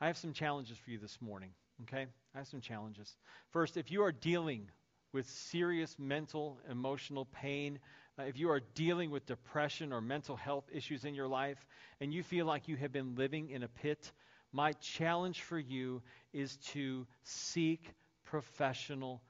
I 0.02 0.08
have 0.08 0.18
some 0.18 0.34
challenges 0.34 0.78
for 0.78 0.92
you 0.92 0.98
this 0.98 1.18
morning, 1.22 1.52
okay? 1.84 2.08
I 2.36 2.38
have 2.38 2.48
some 2.48 2.62
challenges. 2.62 3.16
First, 3.52 3.78
if 3.78 3.92
you 3.92 4.04
are 4.04 4.12
dealing 4.12 4.70
with 5.14 5.30
serious 5.30 5.96
mental, 5.98 6.60
emotional 6.70 7.26
pain, 7.26 7.80
uh, 8.20 8.24
if 8.24 8.38
you 8.38 8.50
are 8.52 8.62
dealing 8.76 9.10
with 9.10 9.26
depression 9.26 9.92
or 9.92 10.02
mental 10.02 10.36
health 10.36 10.66
issues 10.72 11.06
in 11.06 11.16
your 11.16 11.28
life, 11.28 11.66
and 12.00 12.14
you 12.14 12.24
feel 12.24 12.46
like 12.46 12.68
you 12.68 12.76
have 12.76 12.92
been 12.92 13.16
living 13.16 13.50
in 13.50 13.64
a 13.64 13.68
pit, 13.68 14.12
my 14.52 14.74
challenge 14.74 15.42
for 15.42 15.58
you 15.58 16.02
is 16.32 16.58
to 16.58 17.08
seek 17.24 17.94
professional 18.26 19.22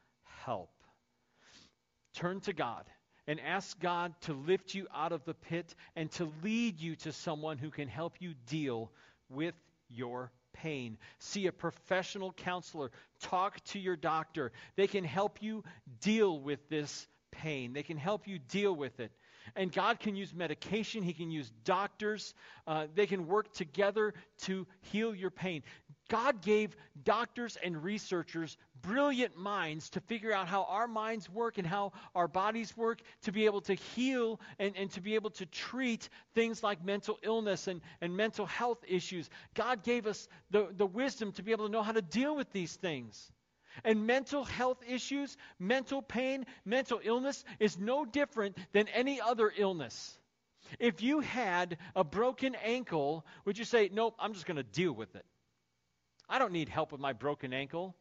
help. 0.43 0.69
Turn 2.13 2.41
to 2.41 2.53
God 2.53 2.85
and 3.25 3.39
ask 3.39 3.79
God 3.79 4.13
to 4.21 4.33
lift 4.33 4.75
you 4.75 4.87
out 4.93 5.13
of 5.13 5.23
the 5.23 5.33
pit 5.33 5.73
and 5.95 6.11
to 6.11 6.31
lead 6.43 6.79
you 6.79 6.95
to 6.97 7.11
someone 7.11 7.57
who 7.57 7.69
can 7.69 7.87
help 7.87 8.15
you 8.19 8.33
deal 8.47 8.91
with 9.29 9.55
your 9.89 10.31
pain. 10.53 10.97
See 11.19 11.47
a 11.47 11.51
professional 11.51 12.33
counselor. 12.33 12.91
Talk 13.21 13.63
to 13.65 13.79
your 13.79 13.95
doctor. 13.95 14.51
They 14.75 14.87
can 14.87 15.03
help 15.03 15.41
you 15.41 15.63
deal 16.01 16.39
with 16.39 16.67
this 16.69 17.07
pain, 17.43 17.73
they 17.73 17.83
can 17.83 17.97
help 17.97 18.25
you 18.25 18.39
deal 18.39 18.73
with 18.73 18.99
it. 19.01 19.11
And 19.57 19.69
God 19.69 19.99
can 19.99 20.15
use 20.15 20.33
medication, 20.33 21.03
He 21.03 21.11
can 21.11 21.29
use 21.29 21.51
doctors. 21.65 22.33
Uh, 22.65 22.87
they 22.95 23.05
can 23.05 23.27
work 23.27 23.53
together 23.53 24.13
to 24.43 24.65
heal 24.79 25.13
your 25.13 25.29
pain. 25.29 25.61
God 26.09 26.41
gave 26.41 26.75
doctors 27.03 27.57
and 27.61 27.83
researchers 27.83 28.57
brilliant 28.81 29.35
minds 29.37 29.89
to 29.89 29.99
figure 29.99 30.31
out 30.31 30.47
how 30.47 30.63
our 30.69 30.87
minds 30.87 31.29
work 31.29 31.57
and 31.57 31.67
how 31.67 31.91
our 32.15 32.27
bodies 32.27 32.77
work 32.77 33.01
to 33.23 33.31
be 33.33 33.45
able 33.45 33.61
to 33.61 33.73
heal 33.73 34.39
and, 34.59 34.75
and 34.77 34.89
to 34.91 35.01
be 35.01 35.15
able 35.15 35.31
to 35.31 35.45
treat 35.45 36.07
things 36.35 36.63
like 36.63 36.85
mental 36.85 37.17
illness 37.23 37.67
and, 37.67 37.81
and 37.99 38.15
mental 38.15 38.45
health 38.45 38.79
issues. 38.87 39.29
God 39.53 39.83
gave 39.83 40.07
us 40.07 40.29
the, 40.51 40.69
the 40.77 40.85
wisdom 40.85 41.33
to 41.33 41.43
be 41.43 41.51
able 41.51 41.65
to 41.65 41.71
know 41.71 41.83
how 41.83 41.93
to 41.93 42.01
deal 42.01 42.35
with 42.35 42.51
these 42.53 42.75
things. 42.75 43.32
And 43.83 44.05
mental 44.05 44.43
health 44.43 44.77
issues, 44.87 45.35
mental 45.59 46.01
pain, 46.01 46.45
mental 46.65 46.99
illness 47.03 47.43
is 47.59 47.77
no 47.77 48.05
different 48.05 48.57
than 48.71 48.87
any 48.89 49.19
other 49.19 49.51
illness. 49.55 50.17
If 50.79 51.01
you 51.01 51.19
had 51.19 51.77
a 51.95 52.03
broken 52.03 52.55
ankle, 52.55 53.25
would 53.45 53.57
you 53.57 53.65
say, 53.65 53.89
Nope, 53.91 54.15
I'm 54.19 54.33
just 54.33 54.45
going 54.45 54.57
to 54.57 54.63
deal 54.63 54.93
with 54.93 55.15
it? 55.15 55.25
I 56.29 56.39
don't 56.39 56.53
need 56.53 56.69
help 56.69 56.91
with 56.91 57.01
my 57.01 57.13
broken 57.13 57.53
ankle. 57.53 57.95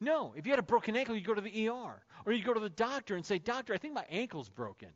No, 0.00 0.32
if 0.34 0.46
you 0.46 0.52
had 0.52 0.58
a 0.58 0.62
broken 0.62 0.96
ankle, 0.96 1.14
you 1.14 1.20
go 1.20 1.34
to 1.34 1.42
the 1.42 1.68
ER. 1.68 2.02
Or 2.24 2.32
you 2.32 2.42
go 2.42 2.54
to 2.54 2.60
the 2.60 2.70
doctor 2.70 3.16
and 3.16 3.24
say, 3.24 3.38
Doctor, 3.38 3.74
I 3.74 3.78
think 3.78 3.94
my 3.94 4.06
ankle's 4.08 4.48
broken. 4.48 4.88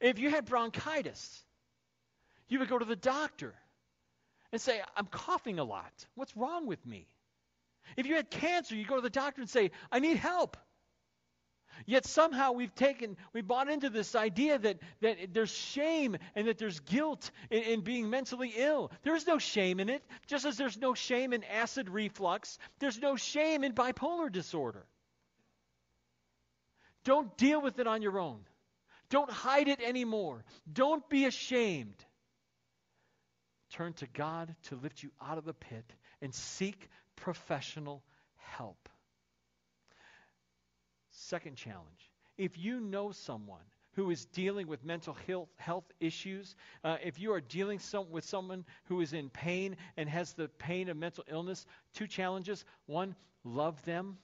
If 0.00 0.18
you 0.18 0.28
had 0.28 0.44
bronchitis, 0.44 1.42
you 2.48 2.58
would 2.58 2.68
go 2.68 2.78
to 2.78 2.84
the 2.84 2.96
doctor 2.96 3.54
and 4.52 4.60
say, 4.60 4.80
I'm 4.96 5.06
coughing 5.06 5.58
a 5.58 5.64
lot. 5.64 5.92
What's 6.14 6.36
wrong 6.36 6.66
with 6.66 6.84
me? 6.86 7.06
If 7.96 8.06
you 8.06 8.16
had 8.16 8.30
cancer, 8.30 8.74
you 8.74 8.84
go 8.84 8.96
to 8.96 9.02
the 9.02 9.10
doctor 9.10 9.40
and 9.40 9.50
say, 9.50 9.70
I 9.92 10.00
need 10.00 10.16
help. 10.16 10.56
Yet 11.84 12.06
somehow 12.06 12.52
we've 12.52 12.74
taken, 12.74 13.16
we 13.34 13.42
bought 13.42 13.68
into 13.68 13.90
this 13.90 14.14
idea 14.14 14.58
that, 14.58 14.78
that 15.02 15.34
there's 15.34 15.50
shame 15.50 16.16
and 16.34 16.48
that 16.48 16.56
there's 16.56 16.80
guilt 16.80 17.30
in, 17.50 17.62
in 17.62 17.80
being 17.82 18.08
mentally 18.08 18.52
ill. 18.56 18.90
There's 19.02 19.26
no 19.26 19.38
shame 19.38 19.78
in 19.78 19.90
it, 19.90 20.02
just 20.26 20.46
as 20.46 20.56
there's 20.56 20.78
no 20.78 20.94
shame 20.94 21.34
in 21.34 21.44
acid 21.44 21.90
reflux, 21.90 22.58
there's 22.78 22.98
no 22.98 23.16
shame 23.16 23.62
in 23.62 23.72
bipolar 23.72 24.32
disorder. 24.32 24.86
Don't 27.04 27.36
deal 27.36 27.60
with 27.60 27.78
it 27.78 27.86
on 27.86 28.00
your 28.00 28.18
own. 28.18 28.40
Don't 29.10 29.30
hide 29.30 29.68
it 29.68 29.80
anymore. 29.80 30.44
Don't 30.72 31.08
be 31.08 31.26
ashamed. 31.26 31.94
Turn 33.76 33.92
to 33.94 34.06
God 34.06 34.54
to 34.64 34.76
lift 34.76 35.02
you 35.02 35.10
out 35.20 35.36
of 35.36 35.44
the 35.44 35.52
pit 35.52 35.84
and 36.22 36.34
seek 36.34 36.88
professional 37.14 38.02
help. 38.36 38.88
Second 41.10 41.56
challenge 41.56 42.10
if 42.38 42.56
you 42.58 42.80
know 42.80 43.12
someone 43.12 43.64
who 43.92 44.10
is 44.10 44.24
dealing 44.26 44.66
with 44.66 44.84
mental 44.84 45.16
health, 45.58 45.84
issues, 46.00 46.54
uh, 46.84 46.96
if 47.02 47.18
you 47.18 47.32
are 47.32 47.40
dealing 47.40 47.78
some, 47.78 48.10
with 48.10 48.24
someone 48.24 48.64
who 48.84 49.00
is 49.00 49.12
in 49.12 49.30
pain 49.30 49.76
and 49.96 50.08
has 50.08 50.32
the 50.34 50.48
pain 50.48 50.88
of 50.88 50.96
mental 50.96 51.24
illness, 51.30 51.64
two 51.94 52.06
challenges. 52.06 52.64
One, 52.86 53.14
love 53.44 53.82
them. 53.84 54.18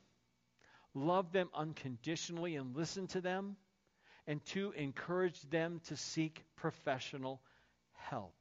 Love 0.94 1.32
them 1.32 1.48
unconditionally 1.55 2.57
and 2.57 2.76
listen 2.76 3.07
to 3.09 3.20
them. 3.20 3.57
And 4.26 4.44
two, 4.44 4.72
encourage 4.76 5.40
them 5.50 5.80
to 5.88 5.96
seek 5.96 6.42
professional 6.57 7.40
help. 7.94 8.34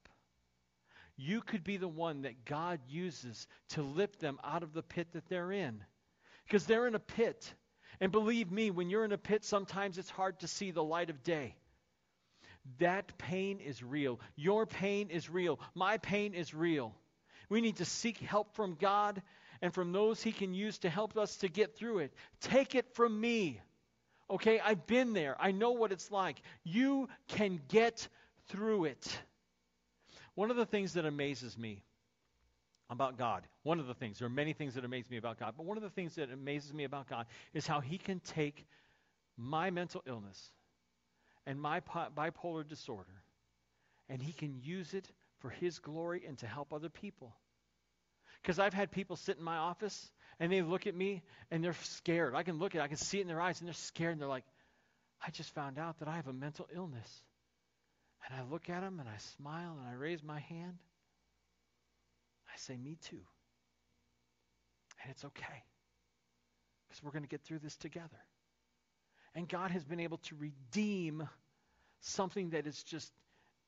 You 1.23 1.41
could 1.41 1.63
be 1.63 1.77
the 1.77 1.87
one 1.87 2.23
that 2.23 2.45
God 2.45 2.79
uses 2.89 3.47
to 3.69 3.83
lift 3.83 4.19
them 4.19 4.39
out 4.43 4.63
of 4.63 4.73
the 4.73 4.81
pit 4.81 5.07
that 5.13 5.29
they're 5.29 5.51
in. 5.51 5.83
Because 6.45 6.65
they're 6.65 6.87
in 6.87 6.95
a 6.95 6.99
pit. 6.99 7.53
And 7.99 8.11
believe 8.11 8.51
me, 8.51 8.71
when 8.71 8.89
you're 8.89 9.05
in 9.05 9.11
a 9.11 9.19
pit, 9.19 9.45
sometimes 9.45 9.99
it's 9.99 10.09
hard 10.09 10.39
to 10.39 10.47
see 10.47 10.71
the 10.71 10.83
light 10.83 11.11
of 11.11 11.21
day. 11.21 11.55
That 12.79 13.19
pain 13.19 13.59
is 13.59 13.83
real. 13.83 14.19
Your 14.35 14.65
pain 14.65 15.11
is 15.11 15.29
real. 15.29 15.59
My 15.75 15.99
pain 15.99 16.33
is 16.33 16.55
real. 16.55 16.95
We 17.49 17.61
need 17.61 17.77
to 17.77 17.85
seek 17.85 18.17
help 18.17 18.55
from 18.55 18.73
God 18.73 19.21
and 19.61 19.71
from 19.71 19.91
those 19.91 20.23
He 20.23 20.31
can 20.31 20.55
use 20.55 20.79
to 20.79 20.89
help 20.89 21.15
us 21.17 21.37
to 21.37 21.49
get 21.49 21.77
through 21.77 21.99
it. 21.99 22.13
Take 22.39 22.73
it 22.73 22.95
from 22.95 23.21
me. 23.21 23.61
Okay, 24.27 24.59
I've 24.59 24.87
been 24.87 25.13
there. 25.13 25.35
I 25.39 25.51
know 25.51 25.71
what 25.71 25.91
it's 25.91 26.09
like. 26.09 26.41
You 26.63 27.09
can 27.27 27.61
get 27.67 28.07
through 28.47 28.85
it. 28.85 29.21
One 30.35 30.51
of 30.51 30.57
the 30.57 30.65
things 30.65 30.93
that 30.93 31.05
amazes 31.05 31.57
me 31.57 31.83
about 32.89 33.17
God, 33.17 33.43
one 33.63 33.79
of 33.79 33.87
the 33.87 33.93
things, 33.93 34.19
there 34.19 34.27
are 34.27 34.29
many 34.29 34.53
things 34.53 34.75
that 34.75 34.83
amaze 34.83 35.09
me 35.09 35.17
about 35.17 35.39
God, 35.39 35.53
but 35.55 35.65
one 35.65 35.77
of 35.77 35.83
the 35.83 35.89
things 35.89 36.15
that 36.15 36.31
amazes 36.31 36.73
me 36.73 36.83
about 36.83 37.07
God 37.07 37.25
is 37.53 37.65
how 37.65 37.79
He 37.79 37.97
can 37.97 38.19
take 38.19 38.65
my 39.37 39.69
mental 39.69 40.03
illness 40.05 40.51
and 41.45 41.59
my 41.59 41.81
bipolar 42.15 42.67
disorder 42.67 43.23
and 44.09 44.21
He 44.21 44.33
can 44.33 44.59
use 44.61 44.93
it 44.93 45.07
for 45.39 45.49
His 45.49 45.79
glory 45.79 46.23
and 46.27 46.37
to 46.39 46.47
help 46.47 46.73
other 46.73 46.89
people. 46.89 47.33
Because 48.41 48.59
I've 48.59 48.73
had 48.73 48.91
people 48.91 49.15
sit 49.15 49.37
in 49.37 49.43
my 49.43 49.57
office 49.57 50.11
and 50.39 50.51
they 50.51 50.61
look 50.61 50.87
at 50.87 50.95
me 50.95 51.21
and 51.49 51.63
they're 51.63 51.75
scared. 51.83 52.35
I 52.35 52.43
can 52.43 52.59
look 52.59 52.75
at 52.75 52.79
it, 52.79 52.83
I 52.83 52.87
can 52.87 52.97
see 52.97 53.19
it 53.19 53.21
in 53.21 53.27
their 53.27 53.41
eyes, 53.41 53.59
and 53.59 53.67
they're 53.67 53.73
scared 53.73 54.13
and 54.13 54.21
they're 54.21 54.27
like, 54.27 54.45
I 55.25 55.29
just 55.31 55.53
found 55.53 55.77
out 55.77 55.99
that 55.99 56.07
I 56.07 56.15
have 56.15 56.27
a 56.27 56.33
mental 56.33 56.67
illness. 56.75 57.23
And 58.25 58.39
I 58.39 58.51
look 58.51 58.69
at 58.69 58.83
him 58.83 58.99
and 58.99 59.09
I 59.09 59.17
smile 59.37 59.77
and 59.79 59.87
I 59.87 59.93
raise 59.93 60.23
my 60.23 60.39
hand. 60.39 60.77
I 62.47 62.57
say, 62.57 62.77
Me 62.77 62.97
too. 63.09 63.21
And 65.03 65.11
it's 65.11 65.25
okay. 65.25 65.63
Because 66.87 67.03
we're 67.03 67.11
going 67.11 67.23
to 67.23 67.29
get 67.29 67.41
through 67.41 67.59
this 67.59 67.75
together. 67.77 68.09
And 69.33 69.47
God 69.47 69.71
has 69.71 69.83
been 69.83 69.99
able 69.99 70.17
to 70.17 70.35
redeem 70.35 71.27
something 72.01 72.49
that 72.51 72.67
is 72.67 72.83
just, 72.83 73.11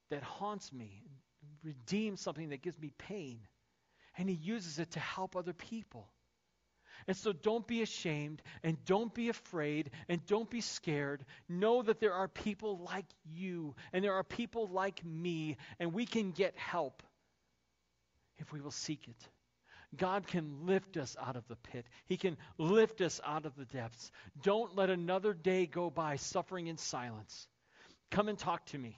that 0.10 0.22
haunts 0.22 0.72
me, 0.74 1.04
redeem 1.64 2.18
something 2.18 2.50
that 2.50 2.62
gives 2.62 2.78
me 2.80 2.92
pain. 2.98 3.40
And 4.18 4.30
He 4.30 4.36
uses 4.36 4.80
it 4.80 4.92
to 4.92 5.00
help 5.00 5.36
other 5.36 5.54
people. 5.54 6.08
And 7.08 7.16
so 7.16 7.34
don't 7.34 7.66
be 7.68 7.82
ashamed 7.82 8.42
and 8.64 8.84
don't 8.86 9.14
be 9.14 9.30
afraid 9.30 9.92
and 10.08 10.26
don't 10.26 10.50
be 10.50 10.62
scared. 10.62 11.26
Know 11.50 11.82
that 11.82 12.00
there 12.00 12.14
are 12.14 12.28
people 12.28 12.80
like 12.80 13.06
you 13.26 13.76
and 13.92 14.04
there 14.04 14.14
are 14.14 14.24
people 14.24 14.68
like 14.68 15.04
me, 15.06 15.58
and 15.80 15.94
we 15.94 16.06
can 16.06 16.32
get 16.32 16.58
help 16.58 17.04
if 18.38 18.52
we 18.52 18.62
will 18.62 18.72
seek 18.72 19.08
it. 19.08 19.30
God 19.96 20.26
can 20.26 20.66
lift 20.66 20.98
us 20.98 21.16
out 21.22 21.36
of 21.36 21.48
the 21.48 21.56
pit. 21.56 21.86
He 22.06 22.18
can 22.18 22.38
lift 22.58 23.02
us 23.02 23.22
out 23.24 23.46
of 23.46 23.56
the 23.56 23.66
depths. 23.66 24.12
Don't 24.42 24.76
let 24.76 24.90
another 24.90 25.34
day 25.34 25.68
go 25.68 25.90
by 25.90 26.16
suffering 26.16 26.68
in 26.68 26.78
silence. 26.78 27.48
Come 28.10 28.28
and 28.28 28.38
talk 28.38 28.66
to 28.68 28.78
me. 28.78 28.98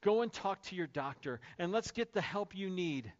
Go 0.00 0.22
and 0.22 0.32
talk 0.32 0.62
to 0.64 0.76
your 0.76 0.86
doctor, 0.86 1.40
and 1.58 1.72
let's 1.72 1.90
get 1.90 2.12
the 2.12 2.20
help 2.20 2.54
you 2.54 2.68
need 2.68 3.10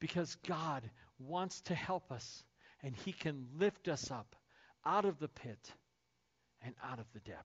because 0.00 0.36
God 0.46 0.88
wants 1.18 1.60
to 1.62 1.74
help 1.74 2.10
us 2.10 2.44
and 2.82 2.94
He 2.94 3.12
can 3.12 3.46
lift 3.58 3.88
us 3.88 4.10
up 4.10 4.36
out 4.84 5.04
of 5.04 5.18
the 5.18 5.28
pit 5.28 5.72
and 6.62 6.74
out 6.82 6.98
of 6.98 7.06
the 7.12 7.20
depths. 7.20 7.38